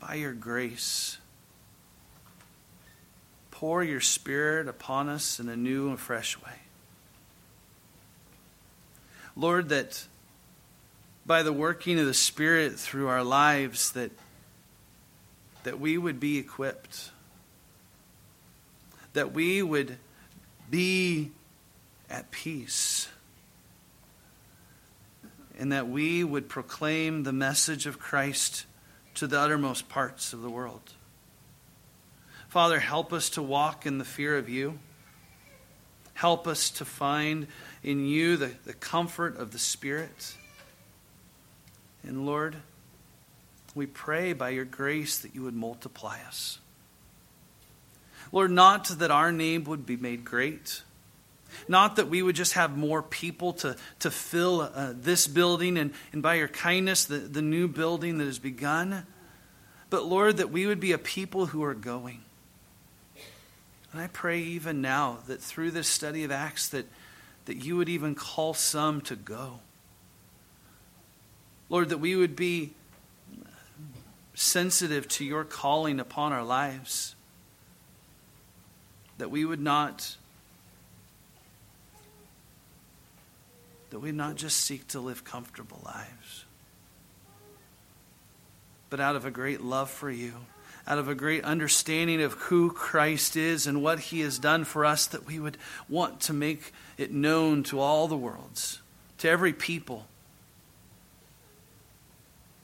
by 0.00 0.14
your 0.14 0.32
grace, 0.32 1.18
pour 3.58 3.82
your 3.82 4.00
Spirit 4.00 4.68
upon 4.68 5.08
us 5.08 5.40
in 5.40 5.48
a 5.48 5.56
new 5.56 5.88
and 5.88 5.98
fresh 5.98 6.36
way. 6.42 6.60
Lord, 9.34 9.70
that 9.70 10.06
by 11.24 11.42
the 11.42 11.52
working 11.52 11.98
of 11.98 12.06
the 12.06 12.14
Spirit 12.14 12.78
through 12.78 13.08
our 13.08 13.24
lives, 13.24 13.92
that, 13.92 14.10
that 15.64 15.80
we 15.80 15.98
would 15.98 16.20
be 16.20 16.38
equipped 16.38 17.10
that 19.16 19.32
we 19.32 19.62
would 19.62 19.96
be 20.70 21.30
at 22.10 22.30
peace 22.30 23.08
and 25.58 25.72
that 25.72 25.88
we 25.88 26.22
would 26.22 26.50
proclaim 26.50 27.22
the 27.22 27.32
message 27.32 27.86
of 27.86 27.98
Christ 27.98 28.66
to 29.14 29.26
the 29.26 29.40
uttermost 29.40 29.88
parts 29.88 30.34
of 30.34 30.42
the 30.42 30.50
world. 30.50 30.92
Father, 32.56 32.80
help 32.80 33.12
us 33.12 33.28
to 33.28 33.42
walk 33.42 33.84
in 33.84 33.98
the 33.98 34.04
fear 34.06 34.38
of 34.38 34.48
you. 34.48 34.78
Help 36.14 36.46
us 36.46 36.70
to 36.70 36.86
find 36.86 37.48
in 37.82 38.06
you 38.06 38.38
the, 38.38 38.50
the 38.64 38.72
comfort 38.72 39.36
of 39.36 39.50
the 39.50 39.58
Spirit. 39.58 40.34
And 42.02 42.24
Lord, 42.24 42.56
we 43.74 43.84
pray 43.84 44.32
by 44.32 44.48
your 44.48 44.64
grace 44.64 45.18
that 45.18 45.34
you 45.34 45.42
would 45.42 45.54
multiply 45.54 46.16
us. 46.26 46.58
Lord, 48.32 48.50
not 48.50 48.86
that 48.86 49.10
our 49.10 49.32
name 49.32 49.64
would 49.64 49.84
be 49.84 49.98
made 49.98 50.24
great, 50.24 50.80
not 51.68 51.96
that 51.96 52.08
we 52.08 52.22
would 52.22 52.36
just 52.36 52.54
have 52.54 52.74
more 52.74 53.02
people 53.02 53.52
to, 53.52 53.76
to 53.98 54.10
fill 54.10 54.62
uh, 54.62 54.94
this 54.96 55.26
building 55.26 55.76
and, 55.76 55.92
and 56.10 56.22
by 56.22 56.36
your 56.36 56.48
kindness, 56.48 57.04
the, 57.04 57.18
the 57.18 57.42
new 57.42 57.68
building 57.68 58.16
that 58.16 58.24
has 58.24 58.38
begun, 58.38 59.06
but 59.90 60.06
Lord, 60.06 60.38
that 60.38 60.50
we 60.50 60.64
would 60.64 60.80
be 60.80 60.92
a 60.92 60.98
people 60.98 61.44
who 61.44 61.62
are 61.62 61.74
going. 61.74 62.22
And 63.96 64.04
I 64.04 64.08
pray 64.08 64.40
even 64.40 64.82
now 64.82 65.20
that 65.26 65.40
through 65.40 65.70
this 65.70 65.88
study 65.88 66.22
of 66.24 66.30
Acts 66.30 66.68
that, 66.68 66.84
that 67.46 67.64
you 67.64 67.78
would 67.78 67.88
even 67.88 68.14
call 68.14 68.52
some 68.52 69.00
to 69.00 69.16
go. 69.16 69.60
Lord, 71.70 71.88
that 71.88 71.96
we 71.96 72.14
would 72.14 72.36
be 72.36 72.74
sensitive 74.34 75.08
to 75.08 75.24
your 75.24 75.44
calling 75.44 75.98
upon 75.98 76.34
our 76.34 76.44
lives 76.44 77.16
that 79.16 79.30
we 79.30 79.46
would 79.46 79.62
not 79.62 80.14
that 83.88 83.98
we 83.98 84.12
not 84.12 84.36
just 84.36 84.58
seek 84.58 84.86
to 84.88 85.00
live 85.00 85.24
comfortable 85.24 85.80
lives 85.86 86.44
but 88.90 89.00
out 89.00 89.16
of 89.16 89.24
a 89.24 89.30
great 89.30 89.62
love 89.62 89.88
for 89.88 90.10
you 90.10 90.34
out 90.86 90.98
of 90.98 91.08
a 91.08 91.14
great 91.14 91.44
understanding 91.44 92.22
of 92.22 92.34
who 92.34 92.70
Christ 92.70 93.36
is 93.36 93.66
and 93.66 93.82
what 93.82 93.98
he 93.98 94.20
has 94.20 94.38
done 94.38 94.64
for 94.64 94.84
us 94.84 95.06
that 95.06 95.26
we 95.26 95.38
would 95.38 95.58
want 95.88 96.20
to 96.22 96.32
make 96.32 96.72
it 96.96 97.10
known 97.10 97.62
to 97.64 97.80
all 97.80 98.08
the 98.08 98.16
worlds 98.16 98.80
to 99.18 99.28
every 99.28 99.52
people. 99.52 100.06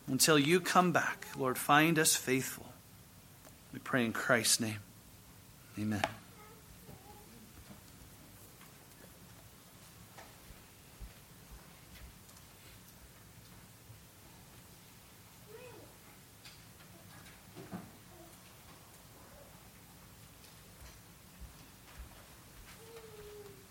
Until 0.06 0.38
you 0.38 0.60
come 0.60 0.92
back 0.92 1.26
lord 1.36 1.58
find 1.58 1.98
us 1.98 2.14
faithful. 2.14 2.66
We 3.72 3.78
pray 3.78 4.04
in 4.04 4.12
Christ's 4.12 4.60
name. 4.60 4.80
Amen 5.78 6.02